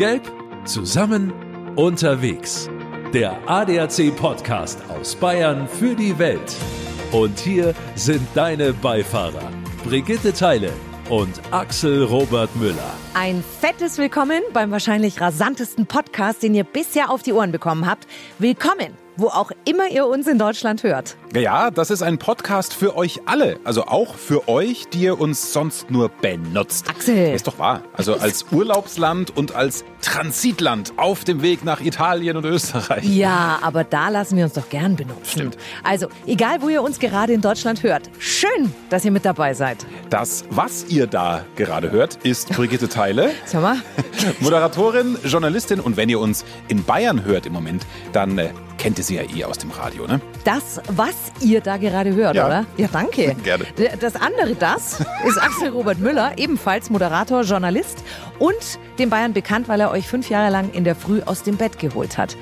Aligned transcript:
Gelb, 0.00 0.32
zusammen, 0.64 1.30
unterwegs. 1.76 2.70
Der 3.12 3.36
ADAC 3.46 4.16
Podcast 4.16 4.78
aus 4.88 5.14
Bayern 5.14 5.68
für 5.68 5.94
die 5.94 6.18
Welt. 6.18 6.56
Und 7.12 7.38
hier 7.38 7.74
sind 7.96 8.26
deine 8.34 8.72
Beifahrer, 8.72 9.52
Brigitte 9.84 10.32
Teile 10.32 10.72
und 11.10 11.42
Axel 11.50 12.04
Robert 12.04 12.48
Müller. 12.56 12.94
Ein 13.12 13.44
fettes 13.60 13.98
Willkommen 13.98 14.40
beim 14.54 14.70
wahrscheinlich 14.70 15.20
rasantesten 15.20 15.84
Podcast, 15.84 16.42
den 16.42 16.54
ihr 16.54 16.64
bisher 16.64 17.10
auf 17.10 17.22
die 17.22 17.34
Ohren 17.34 17.52
bekommen 17.52 17.84
habt. 17.84 18.06
Willkommen 18.38 18.96
wo 19.20 19.28
auch 19.28 19.50
immer 19.64 19.88
ihr 19.88 20.06
uns 20.06 20.26
in 20.26 20.38
Deutschland 20.38 20.82
hört. 20.82 21.16
Ja, 21.32 21.70
das 21.70 21.92
ist 21.92 22.02
ein 22.02 22.18
Podcast 22.18 22.74
für 22.74 22.96
euch 22.96 23.20
alle. 23.26 23.60
Also 23.62 23.84
auch 23.84 24.16
für 24.16 24.48
euch, 24.48 24.88
die 24.88 25.02
ihr 25.02 25.20
uns 25.20 25.52
sonst 25.52 25.88
nur 25.88 26.08
benutzt. 26.08 26.90
Axel. 26.90 27.32
Ist 27.32 27.46
doch 27.46 27.60
wahr. 27.60 27.82
Also 27.92 28.14
als 28.16 28.46
Urlaubsland 28.50 29.36
und 29.36 29.54
als 29.54 29.84
Transitland 30.02 30.92
auf 30.96 31.22
dem 31.22 31.40
Weg 31.40 31.64
nach 31.64 31.80
Italien 31.82 32.36
und 32.36 32.44
Österreich. 32.46 33.04
Ja, 33.04 33.60
aber 33.62 33.84
da 33.84 34.08
lassen 34.08 34.36
wir 34.36 34.44
uns 34.44 34.54
doch 34.54 34.68
gern 34.70 34.96
benutzen. 34.96 35.24
Stimmt. 35.24 35.56
Also, 35.84 36.08
egal 36.26 36.62
wo 36.62 36.68
ihr 36.68 36.82
uns 36.82 36.98
gerade 36.98 37.32
in 37.32 37.40
Deutschland 37.40 37.84
hört, 37.84 38.10
schön, 38.18 38.74
dass 38.88 39.04
ihr 39.04 39.12
mit 39.12 39.24
dabei 39.24 39.54
seid. 39.54 39.86
Das, 40.08 40.44
was 40.50 40.86
ihr 40.88 41.06
da 41.06 41.44
gerade 41.54 41.92
hört, 41.92 42.16
ist 42.24 42.48
Brigitte 42.48 42.88
Teile. 42.88 43.30
Sag 43.44 43.62
mal. 43.62 43.76
Moderatorin, 44.40 45.16
Journalistin 45.24 45.78
und 45.78 45.96
wenn 45.96 46.08
ihr 46.08 46.18
uns 46.18 46.44
in 46.66 46.82
Bayern 46.82 47.24
hört 47.24 47.46
im 47.46 47.52
Moment, 47.52 47.86
dann 48.12 48.36
äh, 48.38 48.50
kennt 48.78 48.98
ihr 48.98 49.04
sie 49.04 49.16
ja 49.16 49.22
eh 49.22 49.44
aus 49.44 49.58
dem 49.58 49.70
Radio, 49.70 50.06
ne? 50.06 50.20
Das, 50.44 50.80
was 50.88 51.19
ihr 51.40 51.60
da 51.60 51.76
gerade 51.76 52.14
hört, 52.14 52.36
Ja. 52.36 52.46
oder? 52.46 52.66
Ja, 52.76 52.88
danke. 52.92 53.34
Gerne. 53.44 53.64
Das 54.00 54.16
andere, 54.16 54.54
das, 54.54 55.00
ist 55.26 55.38
Axel 55.40 55.68
Robert 55.70 55.98
Müller, 55.98 56.32
ebenfalls 56.36 56.90
Moderator, 56.90 57.42
Journalist 57.42 58.02
und 58.38 58.78
dem 58.98 59.10
Bayern 59.10 59.32
bekannt, 59.32 59.68
weil 59.68 59.80
er 59.80 59.90
euch 59.90 60.06
fünf 60.06 60.30
Jahre 60.30 60.50
lang 60.50 60.70
in 60.72 60.84
der 60.84 60.94
Früh 60.96 61.20
aus 61.24 61.42
dem 61.42 61.56
Bett 61.56 61.78
geholt 61.78 62.18
hat. 62.18 62.36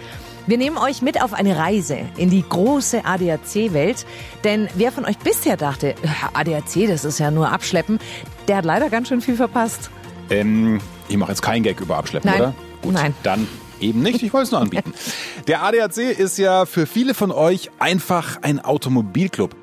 Wir 0.46 0.56
nehmen 0.56 0.78
euch 0.78 1.02
mit 1.02 1.20
auf 1.22 1.34
eine 1.34 1.58
Reise 1.58 1.98
in 2.16 2.30
die 2.30 2.42
große 2.48 3.04
ADAC-Welt. 3.04 4.06
Denn 4.44 4.66
wer 4.74 4.90
von 4.92 5.04
euch 5.04 5.18
bisher 5.18 5.58
dachte, 5.58 5.94
ADAC, 6.32 6.88
das 6.88 7.04
ist 7.04 7.18
ja 7.18 7.30
nur 7.30 7.52
Abschleppen, 7.52 7.98
der 8.48 8.56
hat 8.56 8.64
leider 8.64 8.88
ganz 8.88 9.08
schön 9.08 9.20
viel 9.20 9.36
verpasst. 9.36 9.90
Ähm, 10.30 10.80
ich 11.08 11.18
mache 11.18 11.32
jetzt 11.32 11.42
keinen 11.42 11.62
Gag 11.64 11.80
über 11.80 11.98
Abschleppen, 11.98 12.30
Nein. 12.30 12.40
oder? 12.40 12.54
Gut, 12.80 12.94
Nein. 12.94 13.14
dann 13.22 13.46
eben 13.80 14.02
nicht. 14.02 14.22
Ich 14.22 14.32
wollte 14.32 14.44
es 14.44 14.50
nur 14.52 14.60
anbieten. 14.60 14.92
Der 15.46 15.62
ADAC 15.62 15.98
ist 15.98 16.38
ja 16.38 16.66
für 16.66 16.86
viele 16.86 17.14
von 17.14 17.30
euch 17.30 17.70
einfach 17.78 18.42
ein 18.42 18.60
Automobilclub. 18.60 19.56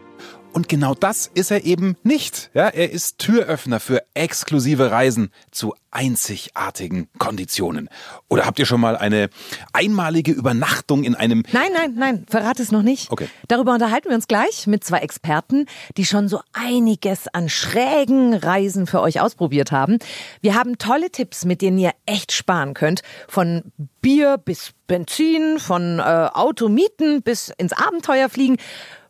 Und 0.53 0.69
genau 0.69 0.95
das 0.95 1.29
ist 1.33 1.51
er 1.51 1.65
eben 1.65 1.97
nicht. 2.03 2.49
Ja, 2.53 2.69
er 2.69 2.91
ist 2.91 3.19
Türöffner 3.19 3.81
für 3.81 4.03
exklusive 4.13 4.89
Reisen 4.89 5.31
zu 5.51 5.75
einzigartigen 5.95 7.07
Konditionen. 7.17 7.89
Oder 8.27 8.45
habt 8.45 8.59
ihr 8.59 8.65
schon 8.65 8.81
mal 8.81 8.97
eine 8.97 9.29
einmalige 9.73 10.31
Übernachtung 10.31 11.03
in 11.03 11.15
einem 11.15 11.43
Nein, 11.53 11.71
nein, 11.73 11.93
nein, 11.95 12.25
verrate 12.29 12.61
es 12.61 12.71
noch 12.71 12.81
nicht. 12.81 13.11
Okay. 13.11 13.27
Darüber 13.47 13.73
unterhalten 13.73 14.09
wir 14.09 14.15
uns 14.15 14.27
gleich 14.27 14.67
mit 14.67 14.83
zwei 14.83 14.99
Experten, 14.99 15.65
die 15.97 16.05
schon 16.05 16.27
so 16.27 16.41
einiges 16.53 17.27
an 17.29 17.49
schrägen 17.49 18.33
Reisen 18.33 18.87
für 18.87 19.01
euch 19.01 19.21
ausprobiert 19.21 19.71
haben. 19.71 19.97
Wir 20.41 20.55
haben 20.55 20.77
tolle 20.77 21.09
Tipps, 21.09 21.45
mit 21.45 21.61
denen 21.61 21.77
ihr 21.77 21.91
echt 22.05 22.33
sparen 22.33 22.73
könnt. 22.73 23.01
Von 23.27 23.63
Bier 24.01 24.37
bis 24.37 24.73
Benzin, 24.87 25.57
von 25.59 25.99
äh, 25.99 26.03
Automieten 26.33 27.21
bis 27.21 27.51
ins 27.57 27.73
Abenteuer 27.73 28.29
fliegen, 28.29 28.57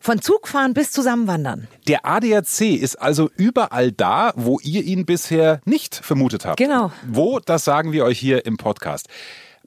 von 0.00 0.22
Zugfahren 0.22 0.72
bis 0.72 0.92
zusammenwandern. 0.92 1.66
Der 1.88 2.06
ADAC 2.06 2.60
ist 2.60 2.96
also 2.96 3.28
überall 3.36 3.90
da, 3.92 4.32
wo 4.36 4.60
ihr 4.62 4.84
ihn 4.84 5.04
bisher 5.04 5.60
nicht 5.64 5.96
vermutet 5.96 6.46
habt. 6.46 6.58
Genau. 6.58 6.75
Wo, 7.06 7.38
das 7.40 7.64
sagen 7.64 7.92
wir 7.92 8.04
euch 8.04 8.18
hier 8.18 8.46
im 8.46 8.56
Podcast. 8.56 9.06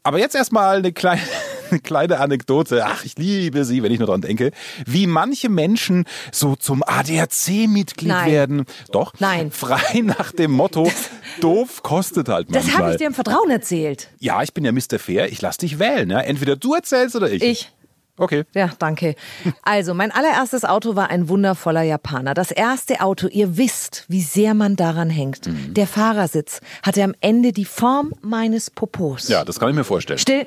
Aber 0.04 0.18
jetzt 0.18 0.34
erstmal 0.36 0.78
eine 0.78 0.94
kleine, 0.94 1.22
eine 1.72 1.80
kleine 1.82 2.20
Anekdote. 2.20 2.86
Ach, 2.86 3.04
ich 3.04 3.18
liebe 3.18 3.66
sie, 3.66 3.84
wenn 3.84 3.92
ich 3.92 4.00
nur 4.00 4.08
dran 4.08 4.22
denke. 4.22 4.52
Wie 4.86 5.08
manche 5.08 5.50
Menschen 5.50 6.06
so 6.32 6.56
zum 6.56 6.84
ADAC-Mitglied 6.86 8.26
werden. 8.26 8.66
Doch. 8.92 9.14
Nein. 9.20 9.52
Frei 9.52 10.02
nach 10.02 10.32
dem 10.32 10.52
Motto, 10.52 10.90
doof 11.42 11.84
kostet 11.84 12.30
halt 12.30 12.48
Das 12.50 12.64
manchmal. 12.64 12.82
habe 12.84 12.92
ich 12.94 12.98
dir 12.98 13.08
im 13.08 13.14
Vertrauen 13.14 13.50
erzählt. 13.50 14.10
ja, 14.20 14.42
ich 14.42 14.54
bin 14.54 14.64
ja 14.66 14.72
Mr. 14.72 15.00
Fair. 15.00 15.32
Ich 15.32 15.42
lass 15.42 15.58
dich 15.58 15.80
wählen. 15.80 16.10
Ja? 16.10 16.20
Entweder 16.22 16.56
du 16.56 16.74
erzählst 16.74 17.16
oder 17.16 17.30
ich. 17.30 17.44
Ich. 17.44 17.72
Okay. 18.20 18.44
Ja, 18.54 18.70
danke. 18.78 19.16
Also, 19.64 19.94
mein 19.94 20.12
allererstes 20.12 20.66
Auto 20.66 20.96
war 20.96 21.10
ein 21.10 21.30
wundervoller 21.30 21.84
Japaner. 21.84 22.34
Das 22.34 22.52
erste 22.52 23.02
Auto, 23.02 23.28
ihr 23.28 23.58
wisst, 23.58 24.06
wie 24.10 24.22
sehr 24.22 24.54
man 24.54 24.76
daran 24.76 25.10
hängt. 25.10 25.48
Mhm. 25.48 25.74
Der 25.74 25.88
Fahrersitz 25.88 26.60
hatte 26.84 27.04
am 27.04 27.16
Ende 27.22 27.54
die 27.54 27.66
Form 27.66 28.14
meines 28.22 28.70
Popos. 28.70 29.30
Ja, 29.30 29.46
das 29.46 29.60
kann 29.60 29.70
ich 29.70 29.76
mir 29.76 29.84
vorstellen. 29.84 30.20
Still. 30.20 30.46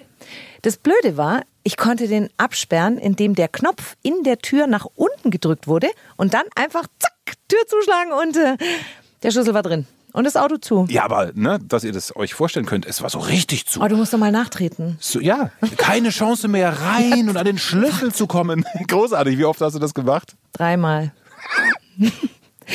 Das 0.60 0.76
Blöde 0.76 1.16
war, 1.16 1.42
ich 1.64 1.76
konnte 1.76 2.06
den 2.06 2.28
absperren, 2.36 2.98
indem 2.98 3.34
der 3.34 3.48
Knopf 3.48 3.96
in 4.02 4.22
der 4.22 4.38
Tür 4.38 4.66
nach 4.66 4.86
unten 4.94 5.30
gedrückt 5.30 5.66
wurde 5.66 5.88
und 6.16 6.34
dann 6.34 6.44
einfach 6.54 6.86
zack, 6.98 7.12
Tür 7.48 7.66
zuschlagen 7.66 8.12
und 8.12 8.36
äh, 8.36 8.56
der 9.22 9.30
Schlüssel 9.30 9.54
war 9.54 9.62
drin. 9.62 9.86
Und 10.12 10.24
das 10.24 10.36
Auto 10.36 10.58
zu. 10.58 10.86
Ja, 10.90 11.04
aber 11.04 11.32
ne, 11.34 11.58
dass 11.66 11.84
ihr 11.84 11.92
das 11.92 12.14
euch 12.14 12.34
vorstellen 12.34 12.66
könnt, 12.66 12.84
es 12.86 13.00
war 13.02 13.08
so 13.08 13.18
richtig 13.18 13.66
zu. 13.66 13.80
Oh, 13.80 13.88
du 13.88 13.96
musst 13.96 14.12
doch 14.12 14.18
mal 14.18 14.30
nachtreten. 14.30 14.98
So, 15.00 15.20
ja, 15.20 15.50
keine 15.78 16.10
Chance 16.10 16.48
mehr 16.48 16.80
rein 16.80 17.28
und 17.30 17.36
an 17.36 17.46
den 17.46 17.58
Schlüssel 17.58 18.12
zu 18.12 18.26
kommen. 18.26 18.64
Großartig. 18.88 19.38
Wie 19.38 19.44
oft 19.44 19.60
hast 19.60 19.74
du 19.74 19.78
das 19.78 19.94
gemacht? 19.94 20.36
Dreimal. 20.52 21.12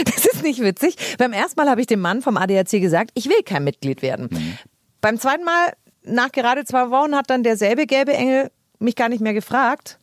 Das 0.03 0.25
ist 0.25 0.43
nicht 0.43 0.59
witzig. 0.59 0.95
Beim 1.17 1.31
ersten 1.31 1.59
Mal 1.59 1.69
habe 1.69 1.79
ich 1.79 1.87
dem 1.87 2.01
Mann 2.01 2.21
vom 2.21 2.37
ADAC 2.37 2.71
gesagt, 2.71 3.11
ich 3.15 3.27
will 3.29 3.41
kein 3.43 3.63
Mitglied 3.63 4.01
werden. 4.01 4.29
Beim 5.01 5.17
zweiten 5.17 5.45
Mal, 5.45 5.73
nach 6.03 6.31
gerade 6.31 6.65
zwei 6.65 6.91
Wochen, 6.91 7.15
hat 7.15 7.29
dann 7.29 7.41
derselbe 7.41 7.87
gelbe 7.87 8.13
Engel 8.13 8.51
mich 8.79 8.95
gar 8.95 9.09
nicht 9.09 9.21
mehr 9.21 9.33
gefragt. 9.33 9.97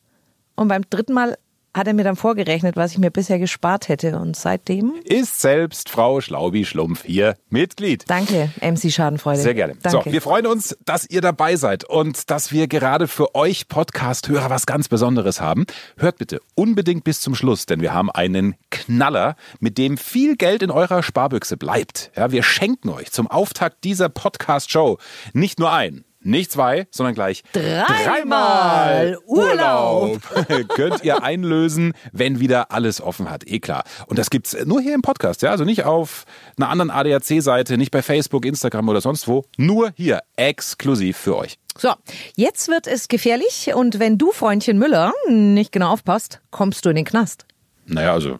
Und 0.56 0.68
beim 0.68 0.82
dritten 0.88 1.12
Mal 1.12 1.36
hat 1.74 1.86
er 1.88 1.94
mir 1.94 2.04
dann 2.04 2.16
vorgerechnet, 2.16 2.76
was 2.76 2.92
ich 2.92 2.98
mir 2.98 3.10
bisher 3.10 3.38
gespart 3.38 3.88
hätte. 3.88 4.16
Und 4.18 4.36
seitdem, 4.36 4.94
Ist 5.04 5.40
selbst 5.40 5.88
Frau 5.90 6.20
Schlaubi-Schlumpf 6.20 7.04
hier 7.04 7.36
Mitglied. 7.50 8.04
danke, 8.06 8.50
MC 8.60 8.90
Schadenfreude. 8.92 9.40
Sehr 9.40 9.54
gerne. 9.54 9.74
Danke. 9.82 10.02
So, 10.04 10.12
wir 10.12 10.22
freuen 10.22 10.46
uns, 10.46 10.76
dass 10.84 11.08
ihr 11.10 11.20
dabei 11.20 11.56
seid 11.56 11.84
und 11.84 12.30
dass 12.30 12.52
wir 12.52 12.68
gerade 12.68 13.08
für 13.08 13.34
euch 13.34 13.68
Podcast-Hörer 13.68 14.50
was 14.50 14.66
ganz 14.66 14.88
Besonderes 14.88 15.40
haben. 15.40 15.66
Hört 15.96 16.18
bitte 16.18 16.40
unbedingt 16.54 17.04
bis 17.04 17.20
zum 17.20 17.34
Schluss, 17.34 17.66
denn 17.66 17.80
wir 17.80 17.92
haben 17.92 18.10
einen 18.10 18.54
Knaller, 18.70 19.36
mit 19.60 19.78
dem 19.78 19.98
viel 19.98 20.36
Geld 20.36 20.62
in 20.62 20.70
eurer 20.70 21.02
Sparbüchse 21.02 21.56
bleibt. 21.56 22.10
Ja, 22.16 22.30
wir 22.30 22.42
schenken 22.42 22.88
euch 22.90 23.10
zum 23.10 23.28
Auftakt 23.28 23.82
dieser 23.84 24.08
Podcast-Show 24.08 24.98
nicht 25.32 25.58
nur 25.58 25.72
ein, 25.72 26.04
nicht 26.24 26.50
zwei, 26.50 26.86
sondern 26.90 27.14
gleich 27.14 27.42
Dreimal 27.52 29.18
Urlaub. 29.26 30.20
Könnt 30.68 31.04
ihr 31.04 31.22
einlösen, 31.22 31.92
wenn 32.12 32.40
wieder 32.40 32.70
alles 32.72 33.00
offen 33.00 33.30
hat. 33.30 33.46
Eh 33.46 33.60
klar. 33.60 33.84
Und 34.06 34.18
das 34.18 34.30
gibt's 34.30 34.56
nur 34.64 34.80
hier 34.80 34.94
im 34.94 35.02
Podcast, 35.02 35.42
ja. 35.42 35.50
Also 35.50 35.64
nicht 35.64 35.84
auf 35.84 36.24
einer 36.56 36.68
anderen 36.68 36.90
ADAC-Seite, 36.90 37.78
nicht 37.78 37.90
bei 37.90 38.02
Facebook, 38.02 38.44
Instagram 38.44 38.88
oder 38.88 39.00
sonst 39.00 39.28
wo. 39.28 39.44
Nur 39.56 39.92
hier, 39.96 40.20
exklusiv 40.36 41.16
für 41.16 41.36
euch. 41.36 41.58
So, 41.76 41.92
jetzt 42.36 42.68
wird 42.68 42.86
es 42.86 43.08
gefährlich 43.08 43.72
und 43.74 43.98
wenn 43.98 44.16
du, 44.16 44.30
Freundchen 44.30 44.78
Müller, 44.78 45.12
nicht 45.28 45.72
genau 45.72 45.90
aufpasst, 45.90 46.40
kommst 46.50 46.84
du 46.84 46.90
in 46.90 46.96
den 46.96 47.04
Knast. 47.04 47.46
Naja, 47.86 48.12
also, 48.12 48.38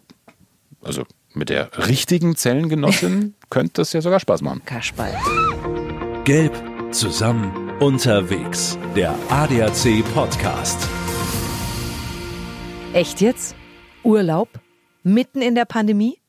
also 0.81 1.03
mit 1.33 1.49
der 1.49 1.69
richtigen 1.87 2.35
Zellengenossin 2.35 3.35
könnte 3.49 3.73
das 3.81 3.93
ja 3.93 4.01
sogar 4.01 4.19
Spaß 4.19 4.41
machen. 4.41 4.61
Kasperl. 4.65 5.13
Gelb, 6.23 6.53
zusammen, 6.95 7.71
unterwegs. 7.81 8.79
Der 8.95 9.13
ADAC 9.29 10.01
Podcast. 10.13 10.87
Echt 12.93 13.19
jetzt? 13.19 13.53
Urlaub? 14.03 14.47
Mitten 15.03 15.41
in 15.41 15.55
der 15.55 15.65
Pandemie? 15.65 16.19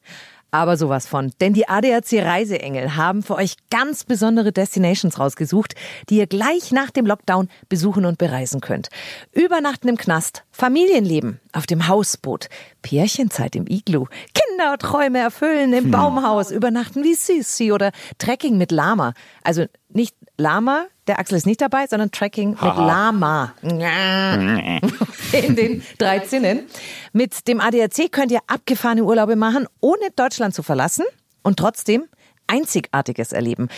Aber 0.51 0.77
sowas 0.77 1.07
von. 1.07 1.33
Denn 1.41 1.53
die 1.53 1.69
ADAC 1.69 2.15
Reiseengel 2.15 2.97
haben 2.97 3.23
für 3.23 3.37
euch 3.37 3.57
ganz 3.71 4.03
besondere 4.03 4.51
Destinations 4.53 5.21
rausgesucht, 5.21 5.75
die 6.09 6.17
ihr 6.17 6.27
gleich 6.27 6.73
nach 6.73 6.91
dem 6.91 7.07
Lockdown 7.07 7.49
besuchen 7.69 8.05
und 8.05 8.19
bereisen 8.19 8.61
könnt. 8.61 8.89
Übernachten 9.33 9.89
im 9.89 9.97
Knast, 9.97 10.45
Familienleben 10.51 11.41
auf 11.53 11.67
dem 11.67 11.87
Hausboot, 11.87 12.49
Pärchenzeit 12.83 13.55
im 13.55 13.67
Iglu, 13.69 14.07
Kinderträume 14.35 15.19
erfüllen 15.19 15.73
im 15.73 15.91
Baumhaus, 15.93 16.51
übernachten 16.51 17.05
wie 17.05 17.15
Sisi 17.15 17.71
oder 17.71 17.93
Trekking 18.19 18.59
mit 18.59 18.73
Lama. 18.73 19.13
Also 19.45 19.67
nicht 19.91 20.17
Lama, 20.39 20.87
der 21.07 21.19
Axel 21.19 21.39
ist 21.39 21.47
nicht 21.47 21.61
dabei, 21.61 21.87
sondern 21.87 22.11
Trekking 22.11 22.51
mit 22.51 22.61
Lama. 22.61 23.55
In 25.33 25.57
den 25.57 25.83
drei 25.99 26.19
Zinnen. 26.21 26.67
Mit 27.13 27.49
dem 27.49 27.61
ADAC 27.61 28.11
könnt 28.13 28.31
ihr 28.31 28.41
abgefahrene 28.47 29.03
Urlaube 29.05 29.37
machen, 29.37 29.67
ohne 29.81 30.11
Deutschland 30.15 30.55
zu 30.55 30.63
verlassen 30.63 31.05
und 31.43 31.59
trotzdem 31.59 32.05
Einzigartiges 32.47 33.33
erleben. 33.33 33.69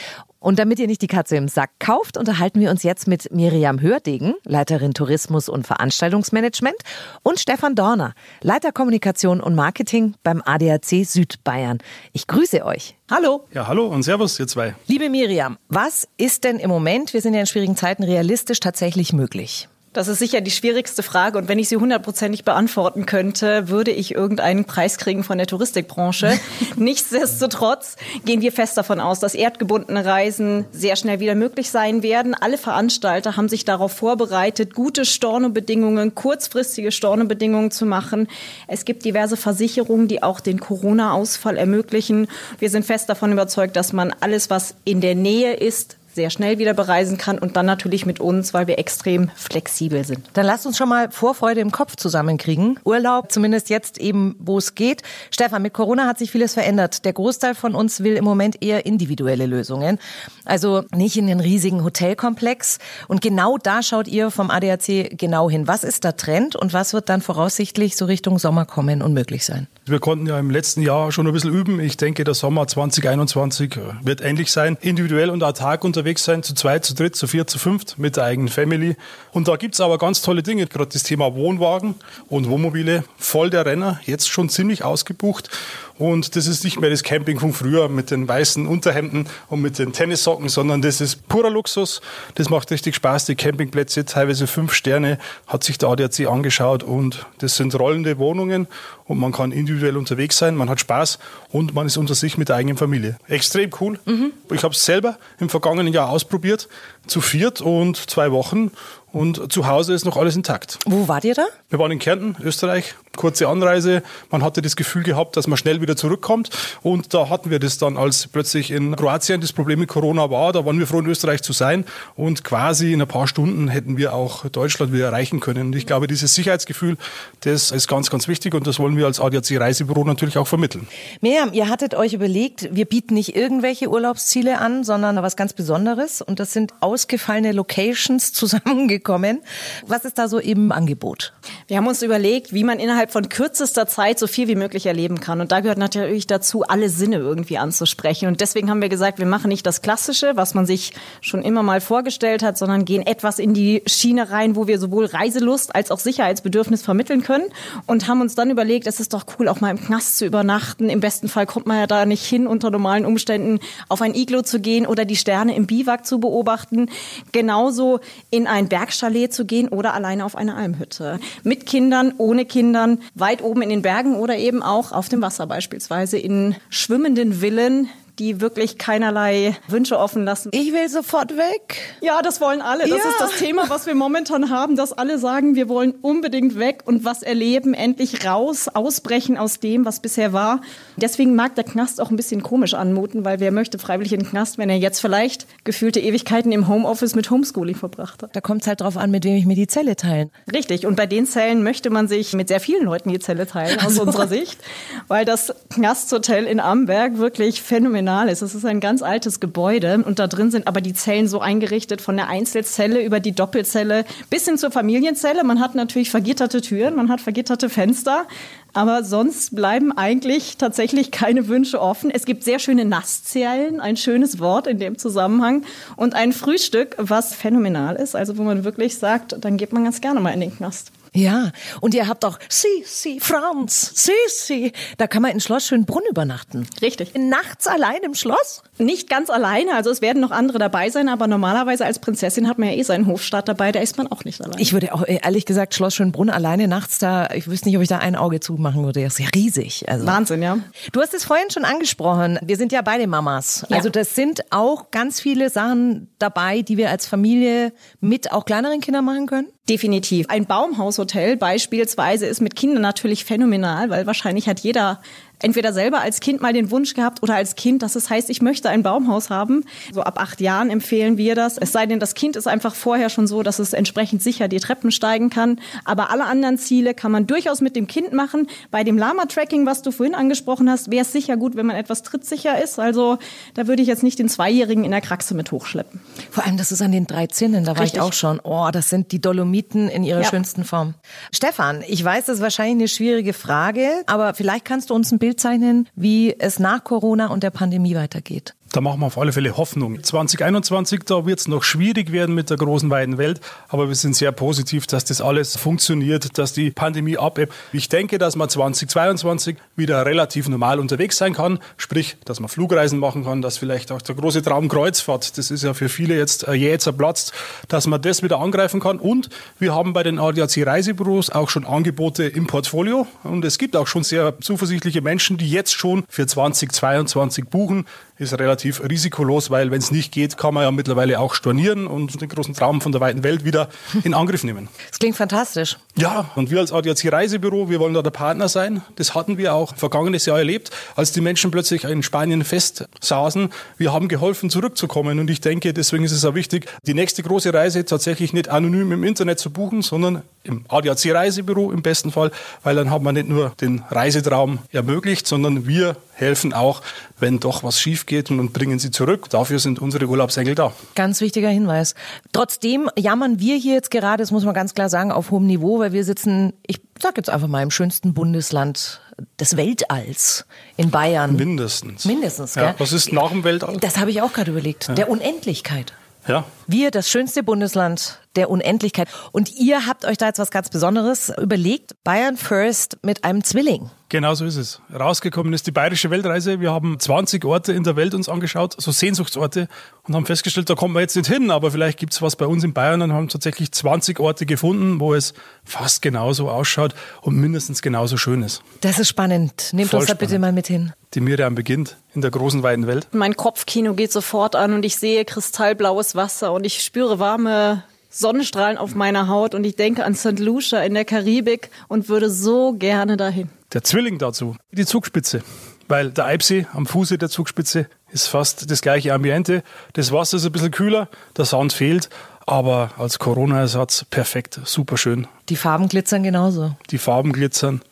Und 0.41 0.61
damit 0.61 0.79
ihr 0.79 0.87
nicht 0.87 1.03
die 1.03 1.09
Katze 1.09 1.37
im 1.37 1.49
Sack 1.49 1.71
kauft, 1.81 2.17
unterhalten 2.17 2.61
wir 2.61 2.71
uns 2.71 2.85
jetzt 2.85 3.09
mit 3.09 3.33
Miriam 3.33 3.81
Hördegen, 3.81 4.35
Leiterin 4.45 4.95
Tourismus 4.95 5.49
und 5.49 5.67
Veranstaltungsmanagement, 5.67 6.77
und 7.25 7.41
Stefan 7.41 7.75
Dorner, 7.75 8.15
Leiter 8.41 8.71
Kommunikation 8.71 9.41
und 9.41 9.57
Marketing 9.57 10.15
beim 10.23 10.41
ADAC 10.45 11.05
Südbayern. 11.05 11.79
Ich 12.13 12.29
grüße 12.29 12.65
euch. 12.65 12.97
Hallo. 13.11 13.47
Ja, 13.53 13.67
hallo 13.67 13.87
und 13.87 14.05
Servus, 14.05 14.39
ihr 14.39 14.47
zwei. 14.47 14.77
Liebe 14.87 15.11
Miriam, 15.11 15.59
was 15.69 16.07
ist 16.19 16.45
denn 16.45 16.61
im 16.61 16.71
Moment, 16.71 17.15
wir 17.15 17.21
sind 17.21 17.35
ja 17.35 17.41
in 17.41 17.47
schwierigen 17.47 17.77
Zeiten, 17.77 18.05
realistisch 18.05 18.61
tatsächlich 18.61 19.13
möglich? 19.13 19.69
Das 19.95 20.07
ist 20.07 20.19
sicher 20.19 20.43
die 20.43 20.51
schwierigste 20.51 21.03
Frage. 21.03 21.39
Und 21.39 21.49
wenn 21.49 21.59
ich 21.59 21.69
sie 21.69 21.77
hundertprozentig 21.77 22.45
beantworten 22.45 23.07
könnte, 23.07 23.69
würde 23.69 23.91
ich 23.91 24.15
irgendeinen 24.15 24.65
Preis 24.65 24.99
kriegen 24.99 25.25
von 25.25 25.39
der 25.39 25.47
Touristikbranche. 25.47 26.39
Nichtsdestotrotz 26.77 27.97
gehen 28.25 28.43
wir 28.43 28.53
fest 28.53 28.77
davon 28.77 29.01
aus, 29.01 29.19
dass 29.19 29.35
erdgebundene 29.35 30.05
Reisen 30.05 30.67
sehr 30.73 30.97
schnell 30.97 31.21
wieder 31.21 31.35
möglich 31.35 31.71
sein 31.71 32.03
werden. 32.03 32.35
Alle 32.35 32.59
Veranstalter 32.59 33.37
haben 33.37 33.49
sich 33.49 33.65
darauf 33.65 33.93
vorbereitet, 33.93 34.75
gute 34.75 35.05
Stornobedingungen, 35.05 36.15
kurzfristige 36.15 36.93
Stornobedingungen 36.93 37.71
zu 37.71 37.87
machen. 37.87 38.29
Es 38.67 38.85
gibt 38.85 39.05
diverse 39.05 39.37
Versicherungen, 39.37 40.07
die 40.07 40.23
auch 40.23 40.41
den 40.41 40.61
Corona-Ausfall 40.61 41.57
ermöglichen. 41.57 42.29
Wir 42.59 42.69
sind 42.69 42.85
fest 42.85 43.09
davon 43.09 43.33
überzeugt, 43.33 43.75
dass 43.75 43.93
man 43.93 44.15
alles, 44.21 44.51
was 44.51 44.75
in 44.85 45.01
der 45.01 45.15
Nähe 45.15 45.55
ist, 45.55 45.98
sehr 46.19 46.31
schnell 46.31 46.59
wieder 46.59 46.75
bereisen 46.75 47.17
kann 47.17 47.39
und 47.39 47.57
dann 47.57 47.65
natürlich 47.65 48.05
mit 48.05 48.19
uns, 48.19 48.53
weil 48.53 48.67
wir 48.67 48.77
extrem 48.81 49.31
flexibel 49.37 50.05
sind. 50.05 50.27
Dann 50.33 50.47
lasst 50.47 50.67
uns 50.67 50.77
schon 50.77 50.89
mal 50.89 51.13
Vorfreude 51.13 51.61
im 51.61 51.71
Kopf 51.71 51.95
zusammenkriegen. 51.95 52.81
Urlaub, 52.85 53.31
zumindest 53.31 53.71
jetzt 53.71 53.99
eben, 53.99 54.35
wo 54.41 54.59
es 54.59 54.75
geht. 54.75 55.03
Stefan, 55.31 55.63
mit 55.63 55.75
Corona 55.75 56.07
hat 56.07 56.19
sich 56.19 56.33
vieles 56.33 56.55
verändert. 56.55 57.05
Der 57.05 57.13
Großteil 57.13 57.55
von 57.55 57.77
uns 57.77 58.03
will 58.03 58.17
im 58.17 58.25
Moment 58.25 58.61
eher 58.65 58.85
individuelle 58.85 59.47
Lösungen. 59.47 60.01
Also 60.45 60.83
nicht 60.93 61.17
in 61.17 61.29
den 61.29 61.39
riesigen 61.39 61.85
Hotelkomplex. 61.85 62.81
Und 63.07 63.21
genau 63.21 63.57
da 63.57 63.85
schaut 63.85 64.09
ihr 64.09 64.33
vom 64.33 64.51
ADAC 64.51 65.17
genau 65.17 65.49
hin. 65.49 65.69
Was 65.69 65.85
ist 65.85 66.03
der 66.03 66.17
Trend 66.17 66.57
und 66.57 66.73
was 66.73 66.95
wird 66.95 67.09
dann 67.09 67.21
voraussichtlich 67.21 67.97
so 67.97 68.07
Richtung 68.07 68.41
Sommer 68.41 68.67
kommen 68.67 69.03
und 69.03 69.15
möglich 69.15 69.45
sein? 69.45 69.69
Wir 69.91 70.01
konnten 70.01 70.27
ja 70.27 70.39
im 70.39 70.51
letzten 70.51 70.83
Jahr 70.83 71.13
schon 71.13 71.27
ein 71.27 71.33
bisschen 71.33 71.53
üben. 71.53 71.81
Ich 71.81 71.97
denke, 71.97 72.25
der 72.25 72.35
Sommer 72.35 72.67
2021 72.67 73.77
äh, 73.77 73.81
wird 74.03 74.21
ähnlich 74.21 74.53
sein. 74.53 74.77
Individuell 74.81 75.31
und 75.31 75.43
autark 75.43 75.83
unterwegs 75.85 76.25
sein, 76.25 76.43
zu 76.43 76.55
zweit, 76.55 76.85
zu 76.85 76.95
dritt, 76.95 77.17
zu 77.17 77.27
vier, 77.27 77.47
zu 77.47 77.59
fünft 77.59 77.99
mit 77.99 78.17
der 78.17 78.25
eigenen 78.25 78.49
Family. 78.49 78.97
Und 79.33 79.49
da 79.49 79.57
gibt's 79.57 79.81
aber 79.81 79.97
ganz 79.97 80.21
tolle 80.21 80.43
Dinge. 80.43 80.67
Gerade 80.67 80.91
das 80.93 81.05
Thema 81.05 81.35
Wohnwagen 81.35 81.95
und 82.29 82.49
Wohnmobile, 82.49 83.05
voll 83.17 83.49
der 83.49 83.65
Renner, 83.65 84.01
jetzt 84.05 84.29
schon 84.29 84.49
ziemlich 84.49 84.85
ausgebucht. 84.85 85.49
Und 85.99 86.37
das 86.37 86.47
ist 86.47 86.65
nicht 86.65 86.81
mehr 86.81 86.91
das 86.91 87.03
Camping 87.03 87.41
von 87.41 87.53
früher 87.53 87.89
mit 87.89 88.11
den 88.11 88.29
weißen 88.29 88.67
Unterhemden 88.67 89.27
und 89.49 89.61
mit 89.61 89.79
den 89.79 89.93
Tennissocken, 89.93 90.49
sondern 90.49 90.81
das 90.81 91.01
ist 91.01 91.29
purer 91.29 91.51
Luxus. 91.51 92.01
Das 92.37 92.51
macht 92.51 92.71
richtig 92.71 92.95
Spaß. 92.95 93.27
Die 93.27 93.35
Campingplätze, 93.35 94.05
teilweise 94.05 94.47
fünf 94.47 94.73
Sterne, 94.73 95.19
hat 95.47 95.65
sich 95.65 95.77
der 95.77 95.89
ADAC 95.89 96.27
angeschaut 96.29 96.83
und 96.83 97.27
das 97.39 97.57
sind 97.57 97.75
rollende 97.79 98.19
Wohnungen 98.19 98.69
und 99.07 99.19
man 99.19 99.33
kann 99.33 99.53
individuell 99.53 99.97
unterwegs 99.97 100.39
sein, 100.39 100.55
man 100.55 100.71
hat 100.71 100.81
Spaß 100.81 101.19
und 101.51 101.75
man 101.75 101.87
ist 101.87 101.97
unter 101.97 102.15
sich 102.15 102.39
mit 102.39 102.49
der 102.49 102.57
eigenen 102.57 102.77
Familie. 102.77 103.17
Extrem 103.27 103.71
cool. 103.81 103.99
Mhm. 104.05 104.33
Ich 104.53 104.63
habe 104.63 104.75
es 104.75 104.85
selber 104.85 105.19
im 105.41 105.49
vergangenen 105.49 105.93
Jahr 105.93 106.11
ausprobiert, 106.11 106.69
zu 107.07 107.21
viert 107.21 107.61
und 107.61 107.97
zwei 108.11 108.31
Wochen 108.31 108.71
und 109.13 109.53
zu 109.53 109.67
Hause 109.67 109.95
ist 109.95 110.05
noch 110.05 110.17
alles 110.17 110.37
intakt. 110.37 110.79
Wo 110.87 111.09
wart 111.09 111.25
ihr 111.25 111.35
da? 111.35 111.47
Wir 111.71 111.79
waren 111.79 111.91
in 111.91 111.99
Kärnten, 111.99 112.37
Österreich. 112.43 112.95
Kurze 113.19 113.49
Anreise. 113.49 114.03
Man 114.31 114.43
hatte 114.43 114.63
das 114.63 114.77
Gefühl 114.77 115.03
gehabt, 115.03 115.37
dass 115.37 115.47
man 115.47 115.59
schnell 115.59 115.81
wieder 115.81 115.97
zurückkommt. 115.97 116.51
Und 116.83 117.13
da 117.13 117.29
hatten 117.29 117.51
wir 117.51 117.59
das 117.59 117.77
dann, 117.79 117.97
als 117.97 118.29
plötzlich 118.29 118.71
in 118.71 118.97
Kroatien 118.97 119.41
das 119.41 119.53
Problem 119.53 119.81
mit 119.81 119.89
Corona 119.89 120.31
war. 120.31 120.53
Da 120.53 120.65
waren 120.65 120.79
wir 120.79 120.87
froh, 120.87 121.01
in 121.01 121.07
Österreich 121.07 121.43
zu 121.43 121.53
sein. 121.53 121.85
Und 122.17 122.45
quasi 122.45 122.93
in 122.93 123.03
ein 123.03 123.09
paar 123.09 123.29
Stunden 123.29 123.69
hätten 123.69 123.97
wir 123.97 124.15
auch 124.15 124.49
Deutschland 124.49 124.93
wieder 124.93 125.07
erreichen 125.07 125.41
können. 125.41 125.67
Und 125.67 125.77
ich 125.77 125.87
glaube, 125.87 126.07
dieses 126.07 126.35
Sicherheitsgefühl, 126.35 126.97
das 127.41 127.71
ist 127.71 127.89
ganz, 127.89 128.09
ganz 128.09 128.29
wichtig. 128.29 128.55
Und 128.55 128.67
das 128.67 128.79
wollen 128.79 128.97
wir 128.97 129.07
als 129.07 129.21
ADAC 129.21 129.61
Reisebüro 129.61 130.05
natürlich 130.05 130.39
auch 130.39 130.47
vermitteln. 130.47 130.87
Miriam, 131.21 131.53
ihr 131.53 131.69
hattet 131.69 131.95
euch 131.95 132.15
überlegt, 132.15 132.69
wir 132.73 132.87
bieten 132.87 133.15
nicht 133.15 133.37
irgendwelche 133.37 133.91
Urlaubsziele 133.91 134.59
an, 134.59 134.85
sondern 134.85 135.17
was 135.23 135.37
ganz 135.37 135.53
Besonderes. 135.53 136.23
Und 136.23 136.41
das 136.41 136.53
sind 136.53 136.73
ausgefallene 136.81 137.53
Locations 137.53 138.33
zusammengekommen 138.39 138.99
gekommen. 138.99 139.43
Was 139.87 140.05
ist 140.05 140.19
da 140.19 140.29
so 140.29 140.39
im 140.39 140.73
Angebot? 140.73 141.33
Wir 141.67 141.77
haben 141.77 141.87
uns 141.87 142.03
überlegt, 142.03 142.53
wie 142.53 142.65
man 142.65 142.79
innerhalb 142.79 143.08
von 143.13 143.29
kürzester 143.29 143.87
Zeit 143.87 144.19
so 144.19 144.27
viel 144.27 144.49
wie 144.49 144.57
möglich 144.57 144.87
erleben 144.87 145.21
kann. 145.21 145.41
Und 145.41 145.53
da 145.53 145.61
gehört 145.61 145.79
natürlich 145.79 146.27
dazu, 146.27 146.63
alle 146.63 146.89
Sinne 146.89 147.17
irgendwie 147.17 147.59
anzusprechen. 147.59 148.27
Und 148.27 148.41
deswegen 148.41 148.71
haben 148.71 148.83
wir 148.83 148.89
gesagt, 148.89 149.19
wir 149.19 149.27
machen 149.27 149.49
nicht 149.49 149.65
das 149.65 149.83
Klassische, 149.83 150.33
was 150.35 150.55
man 150.55 150.67
sich 150.67 150.93
schon 151.21 151.43
immer 151.43 151.63
mal 151.63 151.81
vorgestellt 151.81 152.43
hat, 152.43 152.59
sondern 152.59 152.85
gehen 152.85 153.07
etwas 153.07 153.39
in 153.39 153.55
die 153.55 153.83
Schiene 153.87 154.31
rein, 154.31 154.57
wo 154.57 154.67
wir 154.67 154.79
sowohl 154.81 155.05
Reiselust 155.05 155.75
als 155.75 155.91
auch 155.91 156.01
Sicherheitsbedürfnis 156.01 156.83
vermitteln 156.83 157.23
können. 157.23 157.47
Und 157.87 158.09
haben 158.09 158.21
uns 158.21 158.35
dann 158.35 158.51
überlegt, 158.51 158.87
es 158.87 158.99
ist 158.99 159.13
doch 159.13 159.27
cool, 159.39 159.49
auch 159.49 159.61
mal 159.61 159.71
im 159.71 159.81
Knast 159.81 160.19
zu 160.19 160.27
übernachten. 160.27 160.91
Im 160.91 161.01
besten 161.01 161.29
Fall 161.29 161.47
kommt 161.47 161.67
man 161.67 161.79
ja 161.79 161.87
da 161.87 162.05
nicht 162.05 162.25
hin, 162.25 162.47
unter 162.49 162.71
normalen 162.71 163.07
Umständen 163.07 163.61
auf 163.89 164.03
ein 164.03 164.15
Iglo 164.15 164.43
zu 164.43 164.61
gehen 164.61 164.87
oder 164.87 165.05
die 165.05 165.17
Sterne 165.17 165.55
im 165.55 165.67
Biwak 165.67 166.05
zu 166.05 166.19
beobachten. 166.19 166.91
Genauso 167.33 168.01
in 168.31 168.47
ein 168.47 168.69
Berg 168.69 168.89
Bergchalet 168.89 169.33
zu 169.33 169.45
gehen 169.45 169.69
oder 169.69 169.93
alleine 169.93 170.25
auf 170.25 170.35
eine 170.35 170.55
Almhütte. 170.55 171.21
Mit 171.43 171.67
Kindern, 171.67 172.15
ohne 172.17 172.47
Kindern, 172.47 172.88
weit 173.15 173.43
oben 173.43 173.63
in 173.63 173.69
den 173.69 173.83
Bergen 173.83 174.17
oder 174.17 174.37
eben 174.37 174.63
auch 174.63 174.93
auf 174.93 175.09
dem 175.09 175.23
Wasser 175.23 175.47
beispielsweise 175.47 176.19
in 176.19 176.57
schwimmenden 176.71 177.35
Villen, 177.35 177.89
die 178.19 178.41
wirklich 178.41 178.79
keinerlei 178.79 179.57
Wünsche 179.69 179.99
offen 179.99 180.25
lassen. 180.25 180.51
Ich 180.53 180.73
will 180.73 180.89
sofort 180.89 181.37
weg. 181.37 181.77
Ja, 182.01 182.23
das 182.23 182.41
wollen 182.41 182.61
alle. 182.61 182.89
Das 182.89 182.91
ja. 182.91 182.97
ist 182.97 183.21
das 183.21 183.37
Thema, 183.37 183.69
was 183.69 183.87
wir 183.87 183.95
momentan 183.95 184.51
haben, 184.51 184.77
dass 184.77 184.93
alle 184.93 185.19
sagen, 185.19 185.55
wir 185.55 185.69
wollen 185.69 185.95
unbedingt 186.03 186.59
weg 186.59 186.83
und 186.85 187.05
was 187.05 187.23
erleben, 187.23 187.75
endlich 187.75 188.27
raus, 188.27 188.69
ausbrechen 188.69 189.37
aus 189.37 189.61
dem, 189.61 189.85
was 189.85 190.01
bisher 190.01 190.33
war. 190.33 190.61
Deswegen 190.97 191.35
mag 191.35 191.55
der 191.55 191.65
Knast 191.65 192.01
auch 192.01 192.11
ein 192.11 192.17
bisschen 192.17 192.43
komisch 192.43 192.75
anmuten, 192.75 193.25
weil 193.25 193.41
wer 193.41 193.53
möchte 193.53 193.79
freiwillig 193.79 194.13
in 194.13 194.21
den 194.21 194.29
Knast, 194.29 194.59
wenn 194.59 194.71
er 194.71 194.77
jetzt 194.77 195.01
vielleicht 195.01 195.47
gefühlte 195.65 196.01
Ewigkeiten 196.01 196.53
im 196.53 196.69
Homeoffice 196.69 197.15
mit 197.15 197.31
Homeschooling 197.31 197.77
verbracht 197.77 198.23
hat. 198.23 198.35
Da 198.35 198.41
kommt 198.41 198.63
es 198.63 198.67
halt 198.67 198.81
drauf 198.81 198.97
an, 198.97 199.11
mit 199.11 199.25
wem 199.25 199.37
ich 199.37 199.47
mir 199.47 199.57
die 199.57 199.67
Zelle 199.67 199.97
teilen. 199.97 200.31
Richtig. 200.53 200.87
Und 200.87 200.97
bei 200.97 201.07
den 201.07 201.27
Zellen 201.27 201.63
möchte 201.63 201.91
man 201.91 202.09
sich 202.09 202.33
mit 202.33 202.49
sehr 202.49 202.61
vielen 202.61 202.85
Leuten 202.85 203.11
die 203.11 203.19
Zelle 203.19 203.47
teilen, 203.47 203.79
aus 203.79 203.87
also. 203.87 204.03
unserer 204.03 204.29
Sicht, 204.29 204.59
weil 205.07 205.25
das 205.25 205.55
Knasthotel 205.71 206.45
in 206.45 206.61
Amberg 206.61 207.19
wirklich 207.19 207.63
phänomenal 207.63 208.08
phänomenal 208.09 208.29
ist. 208.29 208.43
Es 208.43 208.55
ist 208.55 208.65
ein 208.65 208.81
ganz 208.81 209.03
altes 209.03 209.39
Gebäude 209.39 210.03
und 210.05 210.19
da 210.19 210.27
drin 210.27 210.51
sind 210.51 210.67
aber 210.67 210.81
die 210.81 210.95
Zellen 210.95 211.29
so 211.29 211.41
eingerichtet 211.41 212.01
von 212.01 212.17
der 212.17 212.29
Einzelzelle 212.29 213.03
über 213.03 213.21
die 213.21 213.33
Doppelzelle 213.33 214.05
bis 214.31 214.47
hin 214.47 214.57
zur 214.57 214.71
Familienzelle. 214.71 215.45
Man 215.45 215.61
hat 215.61 215.75
natürlich 215.75 216.11
vergitterte 216.11 216.63
Türen, 216.63 216.97
man 216.97 217.11
hat 217.11 217.21
vergitterte 217.21 217.69
Fenster, 217.69 218.27
aber 218.73 219.05
sonst 219.05 219.55
bleiben 219.55 219.93
eigentlich 219.93 220.57
tatsächlich 220.57 221.11
keine 221.11 221.49
Wünsche 221.49 221.81
offen. 221.81 222.11
Es 222.11 222.25
gibt 222.25 222.45
sehr 222.45 222.59
schöne 222.59 222.87
Nasszellen, 222.87 223.81
ein 223.81 223.97
schönes 223.97 224.39
Wort 224.39 224.67
in 224.67 224.79
dem 224.79 224.97
Zusammenhang 224.97 225.65
und 225.97 226.15
ein 226.15 226.33
Frühstück, 226.33 226.95
was 226.97 227.35
phänomenal 227.35 227.97
ist, 227.97 228.17
also 228.17 228.39
wo 228.39 228.43
man 228.43 228.65
wirklich 228.65 228.97
sagt, 228.97 229.37
dann 229.41 229.59
geht 229.59 229.73
man 229.73 229.85
ganz 229.85 230.01
gerne 230.01 230.21
mal 230.21 230.33
in 230.33 230.41
den 230.41 230.57
Knast. 230.57 230.93
Ja, 231.15 231.53
und 231.81 231.95
ihr 231.95 232.09
habt 232.09 232.25
auch 232.25 232.39
Sisi, 232.49 233.19
Franz, 233.21 233.93
Sisi. 233.95 234.73
Da 234.97 235.07
kann 235.07 235.23
man 235.23 235.33
in 235.33 235.41
Schloss 235.41 235.67
Schönbrunn 235.67 236.03
übernachten. 236.11 236.67
Richtig. 236.83 237.13
Nachts 237.15 237.67
allein 237.67 238.03
im 238.03 238.15
Schloss? 238.15 238.63
Nicht 238.79 239.09
ganz 239.09 239.31
alleine, 239.31 239.75
also 239.75 239.91
es 239.91 240.01
werden 240.01 240.21
noch 240.21 240.31
andere 240.31 240.59
dabei 240.59 240.91
sein, 240.91 241.09
aber 241.09 241.27
normalerweise 241.27 241.85
als 241.85 241.99
Prinzessin 241.99 242.49
hat 242.49 242.59
man 242.59 242.69
ja 242.69 242.75
eh 242.75 242.83
seinen 242.83 243.07
Hofstaat 243.07 243.49
dabei, 243.49 243.73
da 243.73 243.81
ist 243.81 243.97
man 243.99 244.07
auch 244.07 244.25
nicht 244.25 244.41
allein. 244.41 244.59
Ich 244.59 244.73
würde 244.73 244.95
auch 244.95 245.05
ehrlich 245.07 245.47
gesagt 245.47 245.75
Schloss 245.75 245.95
Schönbrunn 245.95 246.31
alleine 246.31 246.69
nachts 246.69 246.99
da, 246.99 247.29
ich 247.31 247.49
wüsste 247.49 247.69
nicht, 247.69 247.77
ob 247.77 247.83
ich 247.83 247.89
da 247.89 247.99
ein 247.99 248.17
Auge 248.17 248.41
zumachen 248.41 248.85
würde. 248.85 249.03
Das 249.03 249.15
ist 249.15 249.21
ja 249.21 249.31
riesig. 249.35 249.89
Also. 249.89 250.07
Wahnsinn, 250.07 250.43
ja. 250.43 250.59
Du 250.93 251.01
hast 251.01 251.15
es 251.15 251.25
vorhin 251.25 251.51
schon 251.51 251.65
angesprochen. 251.65 252.39
Wir 252.43 252.57
sind 252.57 252.73
ja 252.73 252.83
beide 252.83 253.07
Mamas. 253.07 253.67
Ja. 253.69 253.77
Also 253.77 253.89
das 253.89 254.15
sind 254.15 254.43
auch 254.51 254.91
ganz 254.91 255.21
viele 255.21 255.51
Sachen 255.51 256.09
dabei, 256.19 256.63
die 256.63 256.77
wir 256.77 256.91
als 256.91 257.07
Familie 257.07 257.73
mit 258.01 258.33
auch 258.33 258.45
kleineren 258.45 258.81
Kindern 258.81 259.05
machen 259.05 259.27
können. 259.27 259.49
Definitiv. 259.69 260.27
Ein 260.29 260.47
Baumhaushotel 260.47 261.37
beispielsweise 261.37 262.27
ist 262.27 262.41
mit 262.41 262.57
Kindern 262.57 262.81
natürlich 262.81 263.27
phänomenal, 263.27 263.91
weil 263.91 264.07
wahrscheinlich 264.07 264.49
hat 264.49 264.61
jeder 264.61 265.01
entweder 265.41 265.73
selber 265.73 266.01
als 266.01 266.21
Kind 266.21 266.41
mal 266.41 266.53
den 266.53 266.71
Wunsch 266.71 266.95
gehabt 266.95 267.23
oder 267.23 267.35
als 267.35 267.55
Kind, 267.55 267.83
dass 267.83 267.97
es 267.97 268.11
heißt, 268.11 268.31
ich 268.31 268.43
möchte 268.43 268.69
ein 268.69 268.83
Baumhaus 268.83 269.31
haben. 269.31 269.65
So 269.93 270.03
ab 270.03 270.21
acht 270.21 270.41
Jahren 270.41 270.71
empfehlen 270.71 271.17
wir 271.17 271.35
das. 271.35 271.59
Es 271.59 271.73
sei 271.73 271.87
denn, 271.87 272.01
das 272.01 272.15
Kind 272.15 272.37
ist 272.37 272.49
einfach 272.49 272.75
vorher 272.75 273.11
schon 273.11 273.27
so, 273.27 273.43
dass 273.43 273.59
es 273.59 273.73
entsprechend 273.73 274.23
sicher 274.23 274.49
die 274.49 274.61
Treppen 274.61 274.91
steigen 274.91 275.31
kann. 275.31 275.61
Aber 275.85 276.11
alle 276.11 276.25
anderen 276.25 276.59
Ziele 276.59 276.95
kann 276.95 277.13
man 277.13 277.27
durchaus 277.27 277.61
mit 277.61 277.77
dem 277.77 277.87
Kind 277.87 278.13
machen. 278.13 278.49
Bei 278.71 278.85
dem 278.85 278.99
Lama-Tracking, 278.99 279.67
was 279.67 279.83
du 279.83 279.91
vorhin 279.91 280.15
angesprochen 280.15 280.71
hast, 280.71 280.91
wäre 280.91 281.03
es 281.03 281.13
sicher 281.13 281.37
gut, 281.37 281.57
wenn 281.57 281.67
man 281.67 281.77
etwas 281.77 282.03
trittsicher 282.03 282.63
ist. 282.63 282.79
Also 282.79 283.19
da 283.55 283.67
würde 283.67 283.83
ich 283.83 283.89
jetzt 283.89 284.03
nicht 284.03 284.19
den 284.19 284.29
Zweijährigen 284.29 284.85
in 284.85 284.91
der 284.91 285.01
Kraxe 285.01 285.35
mit 285.35 285.53
hochschleppen. 285.53 286.01
Vor 286.31 286.45
allem, 286.45 286.57
das 286.57 286.73
ist 286.73 286.83
an 286.83 286.93
den 286.93 287.07
drei 287.07 287.27
Zinnen, 287.27 287.65
da 287.65 287.73
war 287.75 287.83
Richtig. 287.83 287.99
ich 287.99 288.01
auch 288.01 288.13
schon. 288.13 288.41
Oh, 288.43 288.69
das 288.73 288.89
sind 288.89 289.13
die 289.13 289.21
Dolomiten 289.21 289.89
in 289.89 290.03
ihrer 290.03 290.23
ja. 290.23 290.29
schönsten 290.29 290.65
Form. 290.65 290.95
Stefan, 291.33 291.85
ich 291.87 292.05
weiß, 292.05 292.27
das 292.27 292.37
ist 292.37 292.43
wahrscheinlich 292.43 292.75
eine 292.75 292.89
schwierige 292.89 293.33
Frage, 293.33 294.03
aber 294.07 294.35
vielleicht 294.35 294.65
kannst 294.65 294.91
du 294.91 294.95
uns 294.95 295.13
ein 295.13 295.19
Bild 295.19 295.28
Bild 295.29 295.41
zeichnen, 295.41 295.87
wie 295.95 296.35
es 296.39 296.59
nach 296.59 296.85
Corona 296.85 297.27
und 297.27 297.43
der 297.43 297.51
Pandemie 297.51 297.95
weitergeht? 297.95 298.55
Da 298.73 298.83
machen 298.83 299.01
wir 299.01 299.07
auf 299.07 299.17
alle 299.17 299.33
Fälle 299.33 299.57
Hoffnung. 299.57 300.03
2021, 300.03 301.01
da 301.05 301.25
wird 301.25 301.41
es 301.41 301.49
noch 301.49 301.63
schwierig 301.63 302.13
werden 302.13 302.35
mit 302.35 302.51
der 302.51 302.59
großen 302.59 302.91
weiten 302.91 303.17
Welt, 303.17 303.41
aber 303.69 303.89
wir 303.89 303.95
sind 303.95 304.15
sehr 304.15 304.31
positiv, 304.31 304.87
dass 304.87 305.05
das 305.05 305.23
alles 305.23 305.57
funktioniert, 305.57 306.37
dass 306.37 306.53
die 306.53 306.71
Pandemie 306.71 307.17
abebbt. 307.17 307.55
Ich 307.73 307.89
denke, 307.89 308.19
dass 308.19 308.37
man 308.37 308.49
2022 308.49 309.57
wieder 309.77 310.05
relativ 310.05 310.49
normal 310.49 310.81
unterwegs 310.81 311.17
sein 311.17 311.33
kann, 311.33 311.61
sprich, 311.79 312.17
dass 312.27 312.41
man 312.41 312.49
Flugreisen 312.49 312.99
machen 312.99 313.25
kann, 313.25 313.41
dass 313.41 313.57
vielleicht 313.57 313.91
auch 313.91 314.03
der 314.03 314.15
große 314.15 314.43
Traum 314.43 314.69
Kreuzfahrt, 314.69 315.39
das 315.39 315.51
ist 315.51 315.63
ja 315.63 315.73
für 315.73 315.89
viele 315.89 316.17
jetzt 316.17 316.47
äh, 316.47 316.53
jäh 316.53 316.77
zerplatzt, 316.79 317.33
dass 317.69 317.87
man 317.87 318.03
das 318.03 318.23
wieder 318.23 318.39
angreifen 318.39 318.81
kann. 318.81 318.99
Und 318.99 319.31
wir 319.59 319.75
haben 319.75 319.95
bei 319.95 320.03
den 320.03 320.19
ADAC 320.19 320.67
Reisebüros 320.67 321.31
auch 321.31 321.49
schon 321.49 321.65
Angebote 321.65 322.25
im 322.25 322.47
Portfolio. 322.47 323.07
Und 323.25 323.45
es 323.45 323.57
gibt 323.59 323.77
auch 323.77 323.87
schon 323.87 324.05
sehr 324.05 324.39
zuversichtliche 324.41 325.01
Menschen, 325.01 325.39
die 325.39 325.51
jetzt 325.51 325.73
schon 325.73 326.05
für 326.09 326.27
2022 326.27 327.47
buchen 327.47 327.87
ist 328.19 328.39
relativ 328.39 328.83
risikolos, 328.83 329.51
weil 329.51 329.71
wenn 329.71 329.79
es 329.79 329.91
nicht 329.91 330.13
geht, 330.13 330.37
kann 330.37 330.55
man 330.55 330.65
ja 330.65 330.71
mittlerweile 330.71 331.21
auch 331.21 331.35
stornieren 331.35 331.87
und 331.87 332.21
den 332.21 332.29
großen 332.29 332.55
Traum 332.55 332.81
von 332.81 332.93
der 332.93 333.01
weiten 333.01 333.23
Welt 333.23 333.45
wieder 333.45 333.69
in 334.03 334.15
Angriff 334.15 334.45
nehmen. 334.45 334.69
Das 334.91 334.99
klingt 334.99 335.17
fantastisch. 335.17 335.77
Ja, 335.97 336.31
und 336.35 336.51
wir 336.51 336.61
als 336.61 336.73
ADAC 336.73 337.13
Reisebüro, 337.13 337.71
wir 337.71 337.81
wollen 337.81 337.95
da 337.95 338.03
der 338.03 338.11
Partner 338.11 338.49
sein. 338.49 338.83
Das 338.97 339.15
hatten 339.15 339.39
wir 339.39 339.55
auch 339.55 339.75
vergangenes 339.77 340.27
Jahr 340.27 340.39
erlebt, 340.39 340.71
als 340.97 341.13
die 341.13 341.21
Menschen 341.21 341.51
plötzlich 341.51 341.85
in 341.85 342.03
Spanien 342.03 342.45
fest 342.45 342.85
saßen. 343.01 343.51
Wir 343.77 343.93
haben 343.93 344.09
geholfen, 344.09 344.51
zurückzukommen 344.51 345.19
und 345.19 345.31
ich 345.31 345.41
denke, 345.41 345.73
deswegen 345.73 346.05
ist 346.05 346.13
es 346.13 346.25
auch 346.25 346.35
wichtig, 346.35 346.67
die 346.83 346.95
nächste 346.95 347.23
große 347.23 347.55
Reise 347.55 347.85
tatsächlich 347.85 348.33
nicht 348.33 348.49
anonym 348.49 348.93
im 348.93 349.05
Internet 349.05 349.39
zu 349.39 349.51
buchen, 349.51 349.83
sondern 349.83 350.23
im 350.43 350.65
ADAC 350.69 351.15
Reisebüro 351.15 351.71
im 351.71 351.83
besten 351.83 352.11
Fall, 352.11 352.31
weil 352.63 352.75
dann 352.75 352.91
hat 352.91 353.03
man 353.03 353.15
nicht 353.15 353.29
nur 353.29 353.53
den 353.61 353.85
Reisetraum 353.91 354.59
ermöglicht, 354.73 355.27
sondern 355.27 355.67
wir 355.67 355.97
helfen 356.19 356.53
auch, 356.53 356.83
wenn 357.19 357.41
doch 357.41 357.63
was 357.63 357.81
schief 357.81 358.07
geht 358.07 358.31
und 358.31 358.53
bringen 358.53 358.79
sie 358.79 358.91
zurück. 358.91 359.31
Dafür 359.31 359.59
sind 359.59 359.79
unsere 359.79 360.07
Urlaubsengel 360.07 360.55
da. 360.55 360.73
Ganz 360.95 361.21
wichtiger 361.21 361.49
Hinweis. 361.49 361.95
Trotzdem 362.33 362.91
jammern 362.99 363.41
wir 363.41 363.57
hier 363.57 363.75
jetzt 363.75 363.91
gerade, 363.91 364.23
das 364.23 364.31
muss 364.31 364.45
man 364.45 364.55
ganz 364.55 364.75
klar 364.75 364.89
sagen, 364.89 365.13
auf 365.13 365.31
hohem 365.31 365.47
Niveau, 365.47 365.79
weil 365.79 365.93
wir 365.93 366.05
sitzen, 366.05 366.53
ich 366.67 366.81
sag 367.01 367.17
jetzt 367.17 367.31
einfach 367.31 367.49
mal, 367.49 367.63
im 367.63 367.71
schönsten 367.71 368.15
Bundesland 368.15 369.01
des 369.41 369.57
Weltalls 369.57 370.45
in 370.77 370.91
Bayern. 370.91 371.37
Mindestens. 371.37 372.05
Mindestens, 372.05 372.55
gell? 372.55 372.65
Ja, 372.65 372.75
was 372.79 372.93
ist 372.93 373.13
nach 373.13 373.31
dem 373.31 373.45
Weltall? 373.45 373.77
Das 373.81 373.99
habe 373.99 374.11
ich 374.11 374.23
auch 374.23 374.33
gerade 374.33 374.51
überlegt. 374.51 374.89
Ja. 374.89 374.95
Der 374.95 375.09
Unendlichkeit. 375.09 375.93
Ja. 376.27 376.45
Wir, 376.67 376.91
das 376.91 377.09
schönste 377.09 377.43
Bundesland 377.43 378.21
der 378.37 378.51
Unendlichkeit. 378.51 379.09
Und 379.33 379.51
ihr 379.55 379.87
habt 379.87 380.05
euch 380.05 380.19
da 380.19 380.27
jetzt 380.27 380.39
was 380.39 380.51
ganz 380.51 380.69
Besonderes 380.69 381.33
überlegt. 381.41 381.93
Bayern 382.05 382.37
First 382.37 382.99
mit 383.03 383.25
einem 383.25 383.43
Zwilling. 383.43 383.91
Genau 384.11 384.33
so 384.35 384.47
ist 384.47 384.57
es. 384.57 384.81
Rausgekommen 384.93 385.53
ist 385.53 385.67
die 385.67 385.71
bayerische 385.71 386.09
Weltreise. 386.09 386.61
Wir 386.61 386.73
haben 386.73 386.99
20 386.99 387.45
Orte 387.45 387.75
in 387.75 387.85
der 387.85 387.95
Welt 387.95 388.15
uns 388.15 388.31
angeschaut, 388.31 388.75
so 388.79 388.91
Sehnsuchtsorte, 388.91 389.69
und 390.05 390.15
haben 390.15 390.25
festgestellt, 390.25 390.71
da 390.71 390.75
kommen 390.75 390.95
wir 390.95 391.01
jetzt 391.01 391.15
nicht 391.15 391.29
hin, 391.29 391.51
aber 391.51 391.71
vielleicht 391.71 391.99
gibt 391.99 392.15
es 392.15 392.23
was 392.23 392.35
bei 392.35 392.47
uns 392.47 392.65
in 392.65 392.73
Bayern 392.73 393.03
und 393.03 393.13
haben 393.13 393.29
tatsächlich 393.29 393.71
20 393.71 394.19
Orte 394.19 394.47
gefunden, 394.47 394.99
wo 394.99 395.13
es 395.13 395.35
fast 395.63 396.01
genauso 396.01 396.49
ausschaut 396.49 396.95
und 397.21 397.37
mindestens 397.37 397.83
genauso 397.83 398.17
schön 398.17 398.43
ist. 398.43 398.63
Das 398.81 398.99
ist 398.99 399.09
spannend. 399.09 399.71
Nehmt 399.73 399.91
Voll 399.91 400.01
uns 400.01 400.09
da 400.09 400.15
bitte 400.15 400.39
mal 400.39 400.53
mit 400.53 400.69
hin. 400.69 400.95
Die 401.13 401.21
Miriam 401.21 401.55
beginnt 401.55 401.97
in 402.15 402.23
der 402.23 402.31
großen, 402.31 402.63
weiten 402.63 402.87
Welt. 402.87 403.09
Mein 403.13 403.37
Kopfkino 403.37 403.93
geht 403.93 404.11
sofort 404.11 404.57
an 404.57 404.73
und 404.73 404.87
ich 404.87 404.97
sehe 404.97 405.27
kristallblaues 405.27 406.15
Wasser 406.15 406.55
und 406.55 406.65
ich 406.65 406.83
spüre 406.83 407.19
warme 407.19 407.85
Sonnenstrahlen 408.09 408.79
auf 408.79 408.95
meiner 408.95 409.29
Haut 409.29 409.55
und 409.55 409.65
ich 409.65 409.77
denke 409.77 410.05
an 410.07 410.15
St. 410.15 410.39
Lucia 410.39 410.81
in 410.81 410.95
der 410.95 411.05
Karibik 411.05 411.71
und 411.89 412.09
würde 412.09 412.31
so 412.31 412.73
gerne 412.73 413.19
dahin. 413.19 413.51
Der 413.73 413.85
Zwilling 413.85 414.19
dazu, 414.19 414.57
die 414.73 414.87
Zugspitze. 414.87 415.43
Weil 415.89 416.11
der 416.11 416.27
Eibsee 416.27 416.67
am 416.73 416.87
Fuße 416.87 417.17
der 417.19 417.29
Zugspitze 417.31 417.87
ist 418.11 418.27
fast 418.27 418.71
das 418.71 418.83
gleiche 418.83 419.13
Ambiente. 419.15 419.63
Das 419.95 420.13
Wasser 420.13 420.37
ist 420.39 420.45
ein 420.47 420.53
bisschen 420.53 420.71
kühler, 420.71 421.09
der 421.37 421.45
Sand 421.47 421.73
fehlt, 421.73 422.09
aber 422.47 422.93
als 422.99 423.19
Corona-Ersatz 423.19 424.05
perfekt, 424.11 424.61
super 424.65 424.97
schön. 424.97 425.27
Die 425.49 425.57
Farben 425.57 425.89
glitzern 425.89 426.23
genauso. 426.23 426.75
Die 426.91 426.99
Farben 426.99 427.33
glitzern, 427.33 427.83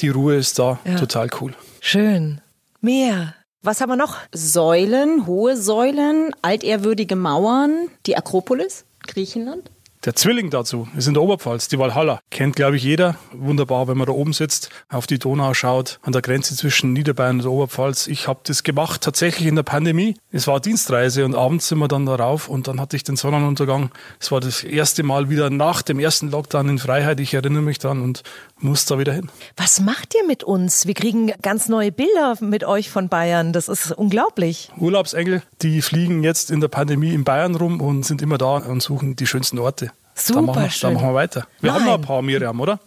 die 0.00 0.08
Ruhe 0.08 0.36
ist 0.36 0.58
da, 0.58 0.78
Ja. 0.84 0.96
total 0.96 1.28
cool. 1.40 1.54
Schön. 1.80 2.40
Meer. 2.80 3.34
Was 3.64 3.80
haben 3.80 3.90
wir 3.90 3.96
noch? 3.96 4.16
Säulen, 4.32 5.26
hohe 5.26 5.56
Säulen, 5.56 6.32
altehrwürdige 6.42 7.14
Mauern, 7.14 7.88
die 8.06 8.16
Akropolis, 8.16 8.84
Griechenland. 9.06 9.70
Der 10.04 10.16
Zwilling 10.16 10.50
dazu 10.50 10.88
ist 10.96 11.06
in 11.06 11.14
der 11.14 11.22
Oberpfalz, 11.22 11.68
die 11.68 11.78
Walhalla. 11.78 12.18
Kennt, 12.28 12.56
glaube 12.56 12.76
ich, 12.76 12.82
jeder. 12.82 13.14
Wunderbar, 13.32 13.86
wenn 13.86 13.96
man 13.96 14.08
da 14.08 14.12
oben 14.12 14.32
sitzt, 14.32 14.68
auf 14.88 15.06
die 15.06 15.20
Donau 15.20 15.54
schaut, 15.54 16.00
an 16.02 16.10
der 16.10 16.22
Grenze 16.22 16.56
zwischen 16.56 16.92
Niederbayern 16.92 17.36
und 17.36 17.42
der 17.44 17.52
Oberpfalz. 17.52 18.08
Ich 18.08 18.26
habe 18.26 18.40
das 18.42 18.64
gemacht 18.64 19.00
tatsächlich 19.00 19.46
in 19.46 19.54
der 19.54 19.62
Pandemie. 19.62 20.16
Es 20.32 20.48
war 20.48 20.58
Dienstreise 20.58 21.24
und 21.24 21.36
abends 21.36 21.68
sind 21.68 21.78
wir 21.78 21.86
dann 21.86 22.04
darauf 22.04 22.48
und 22.48 22.66
dann 22.66 22.80
hatte 22.80 22.96
ich 22.96 23.04
den 23.04 23.14
Sonnenuntergang. 23.14 23.92
Es 24.18 24.32
war 24.32 24.40
das 24.40 24.64
erste 24.64 25.04
Mal 25.04 25.30
wieder 25.30 25.50
nach 25.50 25.82
dem 25.82 26.00
ersten 26.00 26.32
Lockdown 26.32 26.68
in 26.68 26.78
Freiheit. 26.80 27.20
Ich 27.20 27.32
erinnere 27.32 27.62
mich 27.62 27.78
dran 27.78 28.02
und 28.02 28.24
muss 28.58 28.84
da 28.86 28.98
wieder 28.98 29.12
hin. 29.12 29.30
Was 29.56 29.78
macht 29.78 30.16
ihr 30.16 30.26
mit 30.26 30.42
uns? 30.42 30.84
Wir 30.84 30.94
kriegen 30.94 31.32
ganz 31.42 31.68
neue 31.68 31.92
Bilder 31.92 32.36
mit 32.40 32.64
euch 32.64 32.90
von 32.90 33.08
Bayern. 33.08 33.52
Das 33.52 33.68
ist 33.68 33.92
unglaublich. 33.92 34.68
Urlaubsengel, 34.76 35.44
die 35.60 35.80
fliegen 35.80 36.24
jetzt 36.24 36.50
in 36.50 36.60
der 36.60 36.66
Pandemie 36.66 37.14
in 37.14 37.22
Bayern 37.22 37.54
rum 37.54 37.80
und 37.80 38.04
sind 38.04 38.20
immer 38.20 38.36
da 38.36 38.56
und 38.56 38.82
suchen 38.82 39.14
die 39.14 39.28
schönsten 39.28 39.60
Orte. 39.60 39.91
Super 40.14 40.40
da 40.40 40.46
machen 40.46 40.62
wir, 40.62 40.70
schön. 40.70 40.90
Da 40.90 40.94
machen 40.94 41.08
wir 41.10 41.14
weiter. 41.14 41.46
Wir 41.60 41.72
haben 41.74 41.84
noch 41.84 41.94
ein 41.94 42.00
Nein. 42.00 42.06
paar, 42.06 42.22
Miriam, 42.22 42.60
oder? 42.60 42.80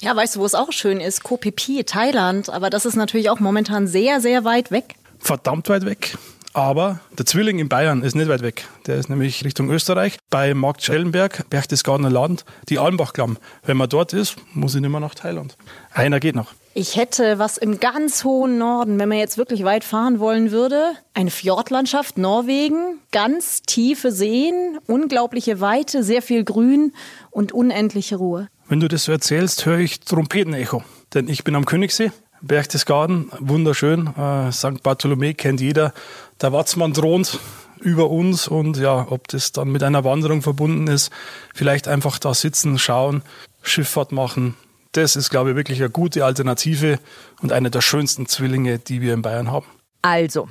Ja, 0.00 0.14
weißt 0.14 0.36
du, 0.36 0.40
wo 0.40 0.44
es 0.44 0.54
auch 0.54 0.70
schön 0.72 1.00
ist? 1.00 1.24
Koh 1.24 1.38
Phi 1.40 1.52
Phi, 1.56 1.82
Thailand. 1.84 2.50
Aber 2.50 2.70
das 2.70 2.86
ist 2.86 2.94
natürlich 2.94 3.30
auch 3.30 3.40
momentan 3.40 3.86
sehr, 3.88 4.20
sehr 4.20 4.44
weit 4.44 4.70
weg. 4.70 4.94
verdammt 5.18 5.68
weit 5.68 5.84
weg. 5.84 6.16
Aber 6.58 6.98
der 7.16 7.24
Zwilling 7.24 7.60
in 7.60 7.68
Bayern 7.68 8.02
ist 8.02 8.16
nicht 8.16 8.28
weit 8.28 8.42
weg. 8.42 8.64
Der 8.88 8.96
ist 8.96 9.08
nämlich 9.08 9.44
Richtung 9.44 9.70
Österreich 9.70 10.18
bei 10.28 10.54
Markt 10.54 10.82
Schellenberg, 10.82 11.48
Berchtesgadener 11.50 12.10
Land, 12.10 12.44
die 12.68 12.80
Almbachklamm. 12.80 13.38
Wenn 13.64 13.76
man 13.76 13.88
dort 13.88 14.12
ist, 14.12 14.34
muss 14.54 14.74
ich 14.74 14.80
nicht 14.80 14.90
mehr 14.90 14.98
nach 14.98 15.14
Thailand. 15.14 15.56
Einer 15.92 16.18
geht 16.18 16.34
noch. 16.34 16.54
Ich 16.74 16.96
hätte 16.96 17.38
was 17.38 17.58
im 17.58 17.78
ganz 17.78 18.24
hohen 18.24 18.58
Norden, 18.58 18.98
wenn 18.98 19.08
man 19.08 19.18
jetzt 19.18 19.38
wirklich 19.38 19.62
weit 19.62 19.84
fahren 19.84 20.18
wollen 20.18 20.50
würde. 20.50 20.94
Eine 21.14 21.30
Fjordlandschaft, 21.30 22.18
Norwegen, 22.18 22.98
ganz 23.12 23.62
tiefe 23.62 24.10
Seen, 24.10 24.80
unglaubliche 24.88 25.60
Weite, 25.60 26.02
sehr 26.02 26.22
viel 26.22 26.42
Grün 26.42 26.92
und 27.30 27.52
unendliche 27.52 28.16
Ruhe. 28.16 28.48
Wenn 28.68 28.80
du 28.80 28.88
das 28.88 29.04
so 29.04 29.12
erzählst, 29.12 29.64
höre 29.64 29.78
ich 29.78 30.00
Trompetenecho. 30.00 30.82
Denn 31.14 31.28
ich 31.28 31.44
bin 31.44 31.54
am 31.54 31.66
Königssee, 31.66 32.10
Berchtesgaden, 32.40 33.30
wunderschön. 33.40 34.08
Äh, 34.16 34.52
St. 34.52 34.82
Bartholomä 34.82 35.34
kennt 35.34 35.60
jeder. 35.60 35.92
Der 36.40 36.52
Watzmann 36.52 36.94
thront 36.94 37.38
über 37.80 38.10
uns 38.10 38.48
und 38.48 38.76
ja, 38.76 39.06
ob 39.10 39.28
das 39.28 39.52
dann 39.52 39.68
mit 39.68 39.82
einer 39.82 40.04
Wanderung 40.04 40.42
verbunden 40.42 40.86
ist, 40.88 41.10
vielleicht 41.54 41.88
einfach 41.88 42.18
da 42.18 42.34
sitzen, 42.34 42.78
schauen, 42.78 43.22
Schifffahrt 43.62 44.12
machen. 44.12 44.56
Das 44.92 45.16
ist, 45.16 45.30
glaube 45.30 45.50
ich, 45.50 45.56
wirklich 45.56 45.80
eine 45.80 45.90
gute 45.90 46.24
Alternative 46.24 46.98
und 47.42 47.52
eine 47.52 47.70
der 47.70 47.82
schönsten 47.82 48.26
Zwillinge, 48.26 48.78
die 48.78 49.00
wir 49.00 49.14
in 49.14 49.22
Bayern 49.22 49.50
haben. 49.50 49.66
Also, 50.02 50.48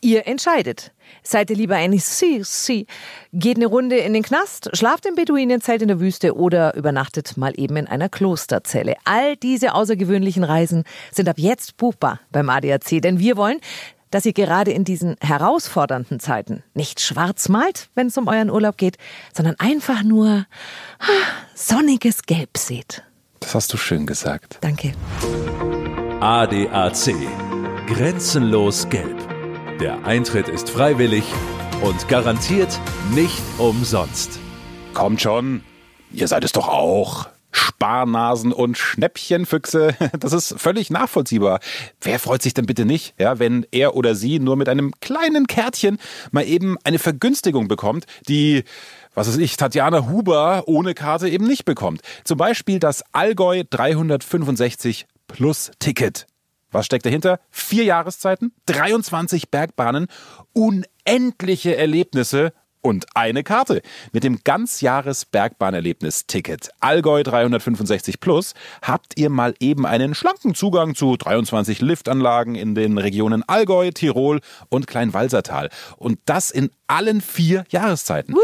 ihr 0.00 0.26
entscheidet. 0.26 0.92
Seid 1.22 1.50
ihr 1.50 1.56
lieber 1.56 1.76
ein 1.76 1.96
Sie, 1.98 2.42
Sie, 2.44 2.86
geht 3.32 3.56
eine 3.56 3.66
Runde 3.66 3.96
in 3.96 4.12
den 4.12 4.22
Knast, 4.22 4.70
schlaft 4.76 5.06
im 5.06 5.14
Beduinenzelt 5.14 5.82
in 5.82 5.88
der 5.88 6.00
Wüste 6.00 6.36
oder 6.36 6.74
übernachtet 6.74 7.36
mal 7.36 7.52
eben 7.56 7.76
in 7.76 7.86
einer 7.86 8.08
Klosterzelle. 8.08 8.94
All 9.04 9.36
diese 9.36 9.74
außergewöhnlichen 9.74 10.44
Reisen 10.44 10.84
sind 11.12 11.28
ab 11.28 11.38
jetzt 11.38 11.76
buchbar 11.76 12.20
beim 12.32 12.50
ADAC, 12.50 13.00
denn 13.02 13.18
wir 13.18 13.36
wollen, 13.36 13.60
dass 14.10 14.24
ihr 14.24 14.32
gerade 14.32 14.70
in 14.70 14.84
diesen 14.84 15.16
herausfordernden 15.20 16.20
Zeiten 16.20 16.62
nicht 16.74 17.00
schwarz 17.00 17.48
malt, 17.48 17.88
wenn 17.94 18.06
es 18.06 18.16
um 18.16 18.28
euren 18.28 18.50
Urlaub 18.50 18.76
geht, 18.76 18.96
sondern 19.34 19.56
einfach 19.58 20.02
nur 20.02 20.46
ah, 20.98 21.06
sonniges 21.54 22.22
Gelb 22.22 22.56
seht. 22.56 23.02
Das 23.40 23.54
hast 23.54 23.72
du 23.72 23.76
schön 23.76 24.06
gesagt. 24.06 24.58
Danke. 24.60 24.92
ADAC. 26.20 27.14
Grenzenlos 27.86 28.88
gelb. 28.88 29.25
Der 29.80 30.06
Eintritt 30.06 30.48
ist 30.48 30.70
freiwillig 30.70 31.24
und 31.82 32.08
garantiert 32.08 32.80
nicht 33.14 33.42
umsonst. 33.58 34.38
Kommt 34.94 35.20
schon. 35.20 35.62
Ihr 36.10 36.28
seid 36.28 36.44
es 36.44 36.52
doch 36.52 36.68
auch. 36.68 37.28
Sparnasen 37.50 38.52
und 38.52 38.78
Schnäppchenfüchse, 38.78 39.94
das 40.18 40.32
ist 40.32 40.58
völlig 40.58 40.88
nachvollziehbar. 40.88 41.60
Wer 42.00 42.18
freut 42.18 42.40
sich 42.40 42.54
denn 42.54 42.64
bitte 42.64 42.86
nicht, 42.86 43.14
ja, 43.18 43.38
wenn 43.38 43.66
er 43.70 43.96
oder 43.96 44.14
sie 44.14 44.38
nur 44.38 44.56
mit 44.56 44.70
einem 44.70 44.92
kleinen 45.00 45.46
Kärtchen 45.46 45.98
mal 46.30 46.46
eben 46.46 46.78
eine 46.84 46.98
Vergünstigung 46.98 47.68
bekommt, 47.68 48.06
die, 48.28 48.64
was 49.14 49.28
weiß 49.28 49.36
ich, 49.36 49.58
Tatjana 49.58 50.08
Huber 50.08 50.64
ohne 50.66 50.94
Karte 50.94 51.28
eben 51.28 51.46
nicht 51.46 51.66
bekommt. 51.66 52.00
Zum 52.24 52.38
Beispiel 52.38 52.78
das 52.78 53.04
Allgäu 53.12 53.62
365 53.68 55.06
Plus 55.28 55.70
Ticket. 55.78 56.26
Was 56.76 56.84
steckt 56.84 57.06
dahinter? 57.06 57.40
Vier 57.50 57.84
Jahreszeiten, 57.84 58.52
23 58.66 59.50
Bergbahnen, 59.50 60.08
unendliche 60.52 61.74
Erlebnisse 61.74 62.52
und 62.82 63.06
eine 63.14 63.44
Karte. 63.44 63.80
Mit 64.12 64.24
dem 64.24 64.40
Ganzjahres-Bergbahnerlebnis-Ticket 64.44 66.68
Allgäu 66.80 67.22
365 67.22 68.20
Plus 68.20 68.52
habt 68.82 69.18
ihr 69.18 69.30
mal 69.30 69.54
eben 69.58 69.86
einen 69.86 70.14
schlanken 70.14 70.54
Zugang 70.54 70.94
zu 70.94 71.16
23 71.16 71.80
Liftanlagen 71.80 72.56
in 72.56 72.74
den 72.74 72.98
Regionen 72.98 73.42
Allgäu, 73.48 73.90
Tirol 73.90 74.40
und 74.68 74.86
Kleinwalsertal. 74.86 75.70
Und 75.96 76.18
das 76.26 76.50
in 76.50 76.68
allen 76.88 77.22
vier 77.22 77.64
Jahreszeiten. 77.70 78.34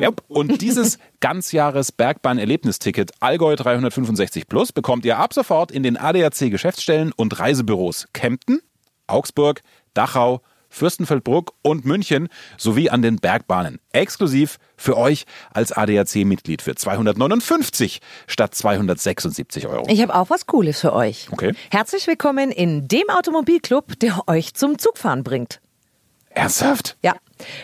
Ja, 0.00 0.10
und 0.28 0.62
dieses 0.62 0.98
Ganzjahres-Bergbahn-Erlebnisticket 1.20 3.12
Allgäu 3.20 3.54
365 3.54 4.48
Plus 4.48 4.72
bekommt 4.72 5.04
ihr 5.04 5.18
ab 5.18 5.34
sofort 5.34 5.70
in 5.70 5.82
den 5.82 5.98
ADAC-Geschäftsstellen 5.98 7.12
und 7.14 7.38
Reisebüros 7.38 8.08
Kempten, 8.14 8.62
Augsburg, 9.06 9.60
Dachau, 9.92 10.40
Fürstenfeldbruck 10.70 11.52
und 11.62 11.84
München 11.84 12.28
sowie 12.56 12.88
an 12.88 13.02
den 13.02 13.16
Bergbahnen. 13.16 13.78
Exklusiv 13.92 14.58
für 14.76 14.96
euch 14.96 15.26
als 15.52 15.72
ADAC-Mitglied 15.72 16.62
für 16.62 16.74
259 16.74 18.00
statt 18.26 18.54
276 18.54 19.66
Euro. 19.66 19.84
Ich 19.88 20.00
habe 20.00 20.14
auch 20.14 20.30
was 20.30 20.46
Cooles 20.46 20.80
für 20.80 20.94
euch. 20.94 21.28
Okay. 21.30 21.52
Herzlich 21.70 22.06
willkommen 22.06 22.50
in 22.50 22.88
dem 22.88 23.10
Automobilclub, 23.10 23.98
der 23.98 24.26
euch 24.28 24.54
zum 24.54 24.78
Zugfahren 24.78 25.24
bringt. 25.24 25.60
Ernsthaft? 26.32 26.96
Ja, 27.02 27.16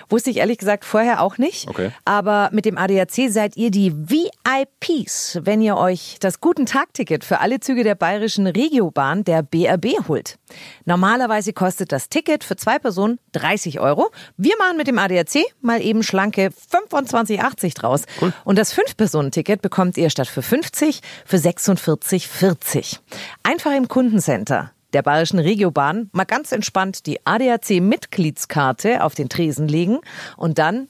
wusste 0.08 0.30
ich 0.30 0.38
ehrlich 0.38 0.58
gesagt 0.58 0.84
vorher 0.84 1.22
auch 1.22 1.38
nicht. 1.38 1.68
Okay. 1.68 1.92
Aber 2.04 2.50
mit 2.52 2.64
dem 2.64 2.76
ADAC 2.76 3.30
seid 3.30 3.56
ihr 3.56 3.70
die 3.70 3.92
VIPs, 3.94 5.38
wenn 5.42 5.60
ihr 5.60 5.76
euch 5.76 6.16
das 6.20 6.40
Guten 6.40 6.66
Tag-Ticket 6.66 7.24
für 7.24 7.40
alle 7.40 7.60
Züge 7.60 7.84
der 7.84 7.94
bayerischen 7.94 8.46
Regiobahn, 8.46 9.22
der 9.22 9.42
BRB, 9.42 10.08
holt. 10.08 10.38
Normalerweise 10.84 11.52
kostet 11.52 11.92
das 11.92 12.08
Ticket 12.08 12.42
für 12.42 12.56
zwei 12.56 12.78
Personen 12.80 13.20
30 13.32 13.78
Euro. 13.78 14.10
Wir 14.36 14.54
machen 14.58 14.76
mit 14.76 14.88
dem 14.88 14.98
ADAC 14.98 15.44
mal 15.60 15.80
eben 15.80 16.02
schlanke 16.02 16.50
25,80 16.72 17.74
draus. 17.76 18.02
Und 18.44 18.58
das 18.58 18.72
Fünf-Personen-Ticket 18.72 19.62
bekommt 19.62 19.96
ihr 19.96 20.10
statt 20.10 20.28
für 20.28 20.42
50 20.42 21.00
für 21.24 21.36
46,40. 21.36 22.98
Einfach 23.44 23.76
im 23.76 23.86
Kundencenter 23.86 24.72
der 24.96 25.02
Bayerischen 25.02 25.38
Regiobahn 25.38 26.08
mal 26.12 26.24
ganz 26.24 26.52
entspannt 26.52 27.04
die 27.04 27.18
ADAC-Mitgliedskarte 27.26 29.04
auf 29.04 29.14
den 29.14 29.28
Tresen 29.28 29.68
legen 29.68 29.98
und 30.38 30.56
dann 30.56 30.88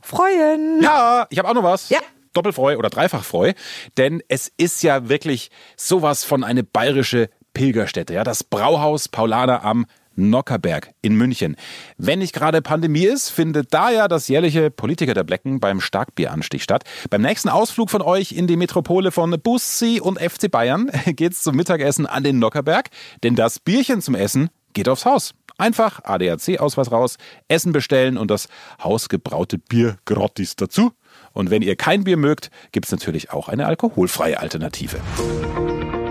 freuen. 0.00 0.82
Ja, 0.82 1.28
ich 1.30 1.38
habe 1.38 1.48
auch 1.48 1.54
noch 1.54 1.62
was. 1.62 1.88
Ja. 1.88 2.00
Doppelfreu 2.32 2.76
oder 2.76 2.90
Dreifachfreu, 2.90 3.52
denn 3.98 4.20
es 4.26 4.50
ist 4.56 4.82
ja 4.82 5.08
wirklich 5.08 5.52
sowas 5.76 6.24
von 6.24 6.42
eine 6.42 6.64
bayerische 6.64 7.30
Pilgerstätte, 7.54 8.14
ja, 8.14 8.24
das 8.24 8.42
Brauhaus 8.42 9.06
Paulaner 9.08 9.62
am 9.62 9.86
Nockerberg 10.16 10.90
in 11.02 11.14
München. 11.14 11.56
Wenn 11.96 12.18
nicht 12.18 12.32
gerade 12.32 12.62
Pandemie 12.62 13.04
ist, 13.04 13.30
findet 13.30 13.72
da 13.72 13.90
ja 13.90 14.08
das 14.08 14.28
jährliche 14.28 14.70
Politiker 14.70 15.14
der 15.14 15.24
Blecken 15.24 15.60
beim 15.60 15.80
Starkbieranstich 15.80 16.62
statt. 16.62 16.84
Beim 17.10 17.22
nächsten 17.22 17.48
Ausflug 17.48 17.90
von 17.90 18.02
euch 18.02 18.32
in 18.32 18.46
die 18.46 18.56
Metropole 18.56 19.12
von 19.12 19.30
Bussi 19.42 20.00
und 20.00 20.18
FC 20.18 20.50
Bayern 20.50 20.90
geht's 21.06 21.42
zum 21.42 21.56
Mittagessen 21.56 22.06
an 22.06 22.24
den 22.24 22.38
Nockerberg, 22.38 22.88
denn 23.22 23.36
das 23.36 23.58
Bierchen 23.58 24.02
zum 24.02 24.14
Essen 24.14 24.50
geht 24.72 24.88
aufs 24.88 25.04
Haus. 25.04 25.34
Einfach 25.58 26.04
ADAC-Ausweis 26.04 26.92
raus, 26.92 27.16
Essen 27.48 27.72
bestellen 27.72 28.18
und 28.18 28.30
das 28.30 28.48
hausgebraute 28.82 29.58
Bier 29.58 29.96
gratis 30.04 30.54
dazu. 30.56 30.92
Und 31.32 31.50
wenn 31.50 31.62
ihr 31.62 31.76
kein 31.76 32.04
Bier 32.04 32.18
mögt, 32.18 32.50
gibt's 32.72 32.92
natürlich 32.92 33.30
auch 33.30 33.48
eine 33.48 33.66
alkoholfreie 33.66 34.38
Alternative. 34.38 34.98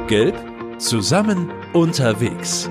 Gelb, 0.08 0.36
zusammen 0.80 1.52
unterwegs. 1.74 2.70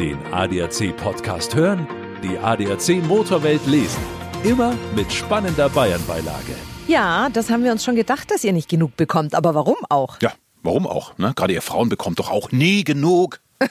Den 0.00 0.18
ADAC-Podcast 0.32 1.54
hören, 1.56 1.86
die 2.22 2.38
ADAC 2.38 3.02
Motorwelt 3.04 3.66
lesen. 3.66 4.00
Immer 4.44 4.74
mit 4.94 5.12
spannender 5.12 5.68
Bayern-Beilage. 5.68 6.54
Ja, 6.86 7.28
das 7.32 7.50
haben 7.50 7.64
wir 7.64 7.72
uns 7.72 7.84
schon 7.84 7.96
gedacht, 7.96 8.30
dass 8.30 8.44
ihr 8.44 8.52
nicht 8.52 8.68
genug 8.68 8.96
bekommt. 8.96 9.34
Aber 9.34 9.56
warum 9.56 9.76
auch? 9.88 10.18
Ja, 10.22 10.32
warum 10.62 10.86
auch? 10.86 11.18
Ne? 11.18 11.32
Gerade 11.34 11.52
ihr 11.52 11.62
Frauen 11.62 11.88
bekommt 11.88 12.20
doch 12.20 12.30
auch 12.30 12.52
nie 12.52 12.84
genug. 12.84 13.40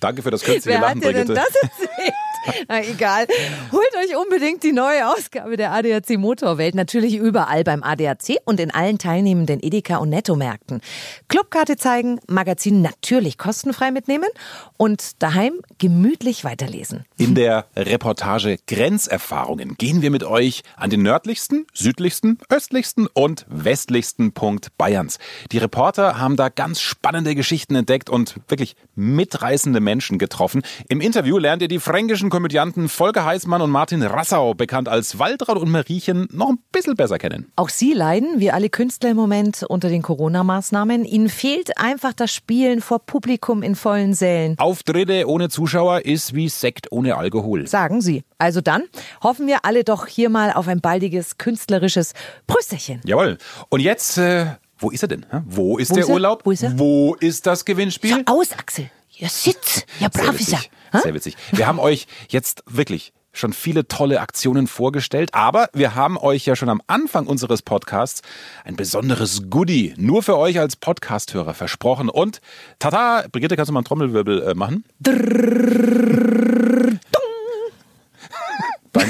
Danke 0.00 0.22
für 0.22 0.30
das 0.30 0.42
künstliche 0.42 0.80
Wer 0.80 0.80
Lachen, 0.80 1.00
hat 1.00 1.04
dir 1.08 1.12
denn 1.12 1.26
Brigitte. 1.26 1.46
das 1.52 1.54
erzählt? 1.62 2.14
Na 2.68 2.82
egal. 2.82 3.26
Holt 3.70 3.94
euch 4.04 4.16
unbedingt 4.16 4.62
die 4.62 4.72
neue 4.72 5.08
Ausgabe 5.08 5.56
der 5.56 5.72
ADAC 5.72 6.18
Motorwelt. 6.18 6.74
Natürlich 6.74 7.16
überall 7.16 7.64
beim 7.64 7.82
ADAC 7.82 8.38
und 8.44 8.60
in 8.60 8.70
allen 8.70 8.98
teilnehmenden 8.98 9.60
Edeka 9.62 9.96
und 9.98 10.10
Netto-Märkten. 10.10 10.80
Clubkarte 11.28 11.76
zeigen, 11.76 12.20
Magazin 12.28 12.82
natürlich 12.82 13.38
kostenfrei 13.38 13.90
mitnehmen 13.90 14.28
und 14.76 15.22
daheim 15.22 15.60
gemütlich 15.78 16.44
weiterlesen. 16.44 17.04
In 17.16 17.34
der 17.34 17.66
Reportage 17.76 18.58
Grenzerfahrungen 18.66 19.76
gehen 19.76 20.02
wir 20.02 20.10
mit 20.10 20.24
euch 20.24 20.62
an 20.76 20.90
den 20.90 21.02
nördlichsten, 21.02 21.66
südlichsten, 21.72 22.38
östlichsten 22.50 23.06
und 23.06 23.46
westlichsten 23.48 24.32
Punkt 24.32 24.76
Bayerns. 24.76 25.18
Die 25.52 25.58
Reporter 25.58 26.18
haben 26.18 26.36
da 26.36 26.48
ganz 26.48 26.80
spannende 26.80 27.34
Geschichten 27.34 27.74
entdeckt 27.74 28.10
und 28.10 28.36
wirklich 28.48 28.76
mitreißende 28.94 29.80
Menschen 29.80 30.18
getroffen. 30.18 30.62
Im 30.88 31.00
Interview 31.00 31.38
lernt 31.38 31.62
ihr 31.62 31.68
die 31.68 31.78
fränkischen 31.78 32.30
Komödianten 32.32 32.88
Volker 32.88 33.26
Heißmann 33.26 33.60
und 33.60 33.68
Martin 33.68 34.02
Rassau, 34.02 34.54
bekannt 34.54 34.88
als 34.88 35.18
Waldraud 35.18 35.58
und 35.58 35.70
Mariechen, 35.70 36.28
noch 36.32 36.48
ein 36.48 36.58
bisschen 36.72 36.96
besser 36.96 37.18
kennen. 37.18 37.52
Auch 37.56 37.68
sie 37.68 37.92
leiden, 37.92 38.40
wie 38.40 38.50
alle 38.50 38.70
Künstler 38.70 39.10
im 39.10 39.18
Moment, 39.18 39.62
unter 39.64 39.90
den 39.90 40.00
Corona-Maßnahmen. 40.00 41.04
Ihnen 41.04 41.28
fehlt 41.28 41.76
einfach 41.76 42.14
das 42.14 42.32
Spielen 42.32 42.80
vor 42.80 43.00
Publikum 43.00 43.62
in 43.62 43.74
vollen 43.74 44.14
Sälen. 44.14 44.58
Auftritte 44.58 45.28
ohne 45.28 45.50
Zuschauer 45.50 46.06
ist 46.06 46.34
wie 46.34 46.48
Sekt 46.48 46.90
ohne 46.90 47.16
Alkohol. 47.18 47.66
Sagen 47.66 48.00
Sie. 48.00 48.24
Also 48.38 48.62
dann 48.62 48.84
hoffen 49.22 49.46
wir 49.46 49.66
alle 49.66 49.84
doch 49.84 50.06
hier 50.06 50.30
mal 50.30 50.54
auf 50.54 50.68
ein 50.68 50.80
baldiges 50.80 51.36
künstlerisches 51.36 52.14
Prüsterchen. 52.46 53.02
Jawohl. 53.04 53.36
Und 53.68 53.80
jetzt, 53.80 54.16
äh, 54.16 54.46
wo 54.78 54.88
ist 54.88 55.02
er 55.02 55.08
denn? 55.08 55.26
Wo 55.44 55.76
ist 55.76 55.90
Wo 55.90 55.94
der 55.96 56.04
ist? 56.04 56.08
Urlaub? 56.10 56.46
Wo 56.46 56.50
ist 56.50 56.62
er? 56.62 56.78
Wo 56.78 57.14
ist 57.14 57.46
das 57.46 57.66
Gewinnspiel? 57.66 58.22
Aus, 58.24 58.52
Axel. 58.52 58.90
Ja, 59.10 59.28
sitz. 59.28 59.84
Ja, 60.00 60.08
brav 60.08 60.40
ist 60.40 60.54
er. 60.54 60.60
Sehr 61.00 61.14
witzig. 61.14 61.36
Wir 61.52 61.66
haben 61.66 61.78
euch 61.78 62.06
jetzt 62.28 62.62
wirklich 62.66 63.12
schon 63.32 63.52
viele 63.52 63.88
tolle 63.88 64.20
Aktionen 64.20 64.66
vorgestellt, 64.66 65.30
aber 65.32 65.68
wir 65.72 65.94
haben 65.94 66.18
euch 66.18 66.44
ja 66.44 66.54
schon 66.54 66.68
am 66.68 66.82
Anfang 66.86 67.26
unseres 67.26 67.62
Podcasts 67.62 68.20
ein 68.64 68.76
besonderes 68.76 69.48
Goodie 69.48 69.94
nur 69.96 70.22
für 70.22 70.36
euch 70.36 70.58
als 70.58 70.76
Podcasthörer 70.76 71.54
versprochen. 71.54 72.10
Und 72.10 72.40
tata, 72.78 73.24
Brigitte, 73.32 73.56
kannst 73.56 73.70
du 73.70 73.72
mal 73.72 73.80
einen 73.80 73.86
Trommelwirbel 73.86 74.42
äh, 74.42 74.54
machen? 74.54 74.84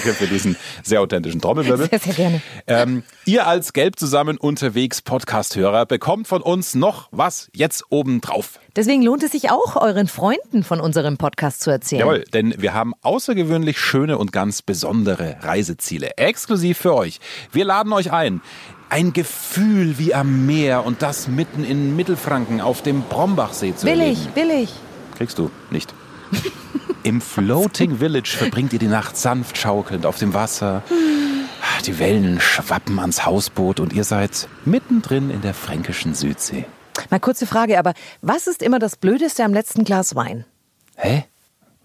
Danke 0.03 0.19
für 0.19 0.27
diesen 0.27 0.57
sehr 0.83 1.01
authentischen 1.01 1.41
Trommelwirbel. 1.41 1.89
Sehr, 1.89 1.99
sehr 2.01 2.15
gerne. 2.15 2.43
Ähm, 2.67 3.05
ihr 3.25 3.47
als 3.47 3.73
Gelb 3.73 4.01
zusammen 4.01 4.37
unterwegs 4.37 5.01
Podcasthörer 5.01 5.87
bekommt 5.87 6.27
von 6.27 6.43
uns 6.43 6.75
noch 6.75 7.09
was 7.13 7.49
jetzt 7.55 7.85
oben 7.91 8.21
drauf. 8.21 8.59
Deswegen 8.75 9.03
lohnt 9.03 9.23
es 9.23 9.31
sich 9.31 9.51
auch, 9.53 9.77
euren 9.77 10.09
Freunden 10.09 10.65
von 10.65 10.81
unserem 10.81 11.19
Podcast 11.19 11.61
zu 11.61 11.71
erzählen. 11.71 12.01
Jawohl, 12.01 12.25
denn 12.33 12.55
wir 12.59 12.75
haben 12.75 12.95
außergewöhnlich 13.03 13.79
schöne 13.79 14.19
und 14.19 14.33
ganz 14.33 14.61
besondere 14.61 15.37
Reiseziele 15.43 16.17
exklusiv 16.17 16.79
für 16.79 16.95
euch. 16.95 17.21
Wir 17.53 17.65
laden 17.65 17.93
euch 17.93 18.11
ein. 18.11 18.41
Ein 18.89 19.13
Gefühl 19.13 19.99
wie 19.99 20.15
am 20.15 20.47
Meer 20.47 20.85
und 20.85 21.01
das 21.01 21.29
mitten 21.29 21.65
in 21.65 21.95
Mittelfranken 21.95 22.61
auf 22.61 22.83
dem 22.83 23.03
Brombachsee 23.03 23.75
zu 23.77 23.87
Will 23.87 24.01
erleben. 24.01 24.63
ich. 24.65 24.73
Kriegst 25.17 25.39
du 25.39 25.51
nicht. 25.71 25.95
Im 27.03 27.21
Floating 27.21 27.99
Village 27.99 28.37
verbringt 28.37 28.73
ihr 28.73 28.79
die 28.79 28.87
Nacht 28.87 29.17
sanft 29.17 29.59
schaukelnd 29.59 30.07
auf 30.07 30.19
dem 30.19 30.35
Wasser. 30.35 30.83
Die 31.87 31.99
Wellen 31.99 32.41
schwappen 32.41 32.99
ans 33.01 33.27
Hausboot 33.27 33.81
und 33.81 33.93
ihr 33.93 34.05
seid 34.05 34.49
mittendrin 34.65 35.31
in 35.31 35.41
der 35.41 35.55
fränkischen 35.55 36.15
Südsee. 36.15 36.65
Mal 37.11 37.21
kurze 37.21 37.47
Frage, 37.47 37.79
aber 37.79 37.95
was 38.21 38.47
ist 38.47 38.63
immer 38.63 38.79
das 38.79 38.97
Blödeste 38.97 39.45
am 39.45 39.53
letzten 39.53 39.85
Glas 39.85 40.15
Wein? 40.15 40.45
Hä? 40.97 41.25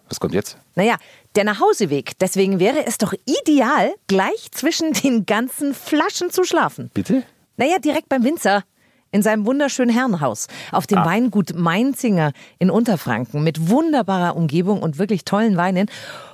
Was 0.10 0.20
kommt 0.20 0.34
jetzt? 0.34 0.58
Naja, 0.76 0.98
der 1.36 1.44
Nachhauseweg. 1.44 2.18
Deswegen 2.20 2.60
wäre 2.60 2.86
es 2.86 2.98
doch 2.98 3.14
ideal, 3.26 3.94
gleich 4.08 4.52
zwischen 4.52 4.94
den 4.94 5.26
ganzen 5.26 5.74
Flaschen 5.74 6.32
zu 6.32 6.44
schlafen. 6.44 6.92
Bitte? 6.94 7.24
Naja, 7.58 7.80
direkt 7.80 8.10
beim 8.10 8.24
Winzer. 8.24 8.64
In 9.12 9.22
seinem 9.22 9.46
wunderschönen 9.46 9.94
Herrenhaus. 9.94 10.48
Auf 10.72 10.88
dem 10.88 11.00
Weingut 11.00 11.56
Mainzinger 11.56 12.34
in 12.60 12.70
Unterfranken. 12.70 13.44
Mit 13.44 13.70
wunderbarer 13.70 14.36
Umgebung 14.36 14.82
und 14.82 14.98
wirklich 14.98 15.26
tollen 15.26 15.58
Weinen. 15.58 15.90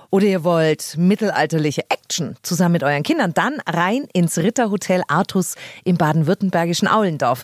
Oder 0.10 0.26
ihr 0.26 0.44
wollt 0.44 0.96
mittelalterliche 0.98 1.90
Action 1.90 2.36
zusammen 2.44 2.74
mit 2.74 2.84
euren 2.84 3.02
Kindern, 3.02 3.34
dann 3.34 3.60
rein 3.66 4.06
ins 4.14 4.38
Ritterhotel 4.38 5.02
Artus 5.08 5.56
im 5.86 5.98
baden-württembergischen 5.98 6.88
Aulendorf. 6.88 7.44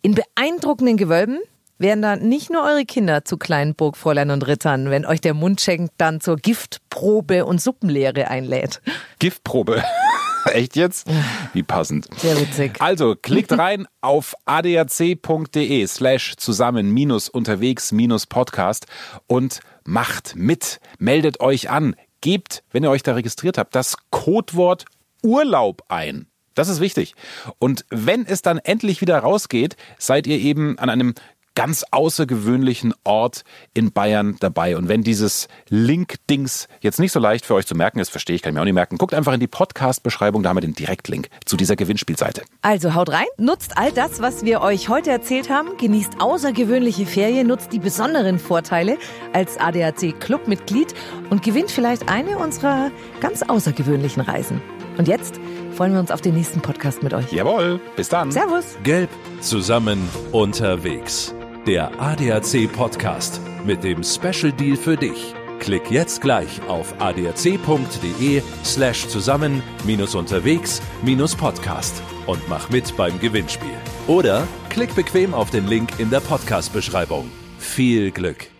In 0.00 0.14
beeindruckenden 0.14 0.96
Gewölben 0.96 1.40
wären 1.78 2.02
da 2.02 2.14
nicht 2.14 2.50
nur 2.50 2.62
eure 2.62 2.84
Kinder 2.84 3.24
zu 3.24 3.36
kleinen 3.36 3.74
Burgfräulein 3.74 4.30
und 4.30 4.46
Rittern, 4.46 4.90
wenn 4.90 5.06
euch 5.06 5.20
der 5.20 5.34
Mundschenk 5.34 5.90
dann 5.98 6.20
zur 6.20 6.36
Giftprobe 6.36 7.44
und 7.44 7.60
Suppenlehre 7.60 8.28
einlädt. 8.28 8.80
Giftprobe. 9.18 9.82
Echt 10.52 10.76
jetzt? 10.76 11.06
Wie 11.52 11.62
passend. 11.62 12.08
Sehr 12.16 12.38
witzig. 12.40 12.80
Also 12.80 13.16
klickt 13.16 13.52
rein 13.52 13.86
auf 14.00 14.34
adac.de 14.44 15.86
slash 15.86 16.36
zusammen 16.36 16.90
minus 16.90 17.28
unterwegs 17.28 17.92
minus 17.92 18.26
Podcast 18.26 18.86
und 19.26 19.60
macht 19.84 20.36
mit. 20.36 20.80
Meldet 20.98 21.40
euch 21.40 21.70
an. 21.70 21.96
gebt, 22.20 22.64
wenn 22.70 22.82
ihr 22.82 22.90
euch 22.90 23.02
da 23.02 23.12
registriert 23.12 23.58
habt, 23.58 23.74
das 23.74 23.96
Codewort 24.10 24.86
Urlaub 25.22 25.82
ein. 25.88 26.26
Das 26.54 26.68
ist 26.68 26.80
wichtig. 26.80 27.14
Und 27.58 27.84
wenn 27.90 28.24
es 28.26 28.40
dann 28.40 28.58
endlich 28.58 29.00
wieder 29.00 29.18
rausgeht, 29.18 29.76
seid 29.98 30.26
ihr 30.26 30.38
eben 30.38 30.78
an 30.78 30.88
einem 30.88 31.14
ganz 31.54 31.84
außergewöhnlichen 31.90 32.94
Ort 33.04 33.44
in 33.74 33.92
Bayern 33.92 34.36
dabei. 34.40 34.76
Und 34.76 34.88
wenn 34.88 35.02
dieses 35.02 35.48
Link-Dings 35.68 36.68
jetzt 36.80 36.98
nicht 36.98 37.12
so 37.12 37.20
leicht 37.20 37.46
für 37.46 37.54
euch 37.54 37.66
zu 37.66 37.74
merken 37.74 38.00
ist, 38.00 38.10
verstehe 38.10 38.36
ich, 38.36 38.42
kann 38.42 38.50
ich 38.50 38.54
mir 38.54 38.60
auch 38.60 38.64
nicht 38.64 38.74
merken, 38.74 38.98
guckt 38.98 39.14
einfach 39.14 39.32
in 39.32 39.40
die 39.40 39.46
Podcast-Beschreibung, 39.46 40.42
da 40.42 40.48
haben 40.50 40.56
wir 40.56 40.62
den 40.62 40.74
Direktlink 40.74 41.28
zu 41.44 41.56
dieser 41.56 41.76
Gewinnspielseite. 41.76 42.42
Also 42.62 42.94
haut 42.94 43.10
rein, 43.10 43.26
nutzt 43.36 43.78
all 43.78 43.92
das, 43.92 44.20
was 44.20 44.44
wir 44.44 44.60
euch 44.60 44.88
heute 44.88 45.10
erzählt 45.10 45.50
haben, 45.50 45.76
genießt 45.76 46.20
außergewöhnliche 46.20 47.06
Ferien, 47.06 47.46
nutzt 47.46 47.72
die 47.72 47.78
besonderen 47.78 48.38
Vorteile 48.38 48.98
als 49.32 49.58
ADAC-Clubmitglied 49.58 50.94
und 51.30 51.42
gewinnt 51.42 51.70
vielleicht 51.70 52.08
eine 52.08 52.38
unserer 52.38 52.90
ganz 53.20 53.42
außergewöhnlichen 53.42 54.22
Reisen. 54.22 54.60
Und 54.96 55.08
jetzt 55.08 55.40
freuen 55.74 55.92
wir 55.92 56.00
uns 56.00 56.10
auf 56.10 56.20
den 56.20 56.34
nächsten 56.34 56.60
Podcast 56.60 57.02
mit 57.02 57.14
euch. 57.14 57.32
Jawohl, 57.32 57.80
bis 57.96 58.08
dann. 58.08 58.30
Servus. 58.30 58.76
Gelb 58.84 59.10
zusammen 59.40 60.08
unterwegs. 60.32 61.34
Der 61.66 61.98
ADAC 61.98 62.70
Podcast 62.70 63.40
mit 63.64 63.82
dem 63.82 64.04
Special 64.04 64.52
Deal 64.52 64.76
für 64.76 64.98
dich. 64.98 65.34
Klick 65.60 65.90
jetzt 65.90 66.20
gleich 66.20 66.60
auf 66.68 66.94
adac.de 66.98 68.42
slash 68.62 69.08
zusammen 69.08 69.62
minus 69.86 70.14
unterwegs 70.14 70.82
minus 71.02 71.34
Podcast 71.34 72.02
und 72.26 72.46
mach 72.50 72.68
mit 72.68 72.94
beim 72.98 73.18
Gewinnspiel. 73.18 73.78
Oder 74.08 74.46
klick 74.68 74.94
bequem 74.94 75.32
auf 75.32 75.48
den 75.48 75.66
Link 75.66 75.98
in 75.98 76.10
der 76.10 76.20
Podcast-Beschreibung. 76.20 77.30
Viel 77.58 78.10
Glück! 78.10 78.53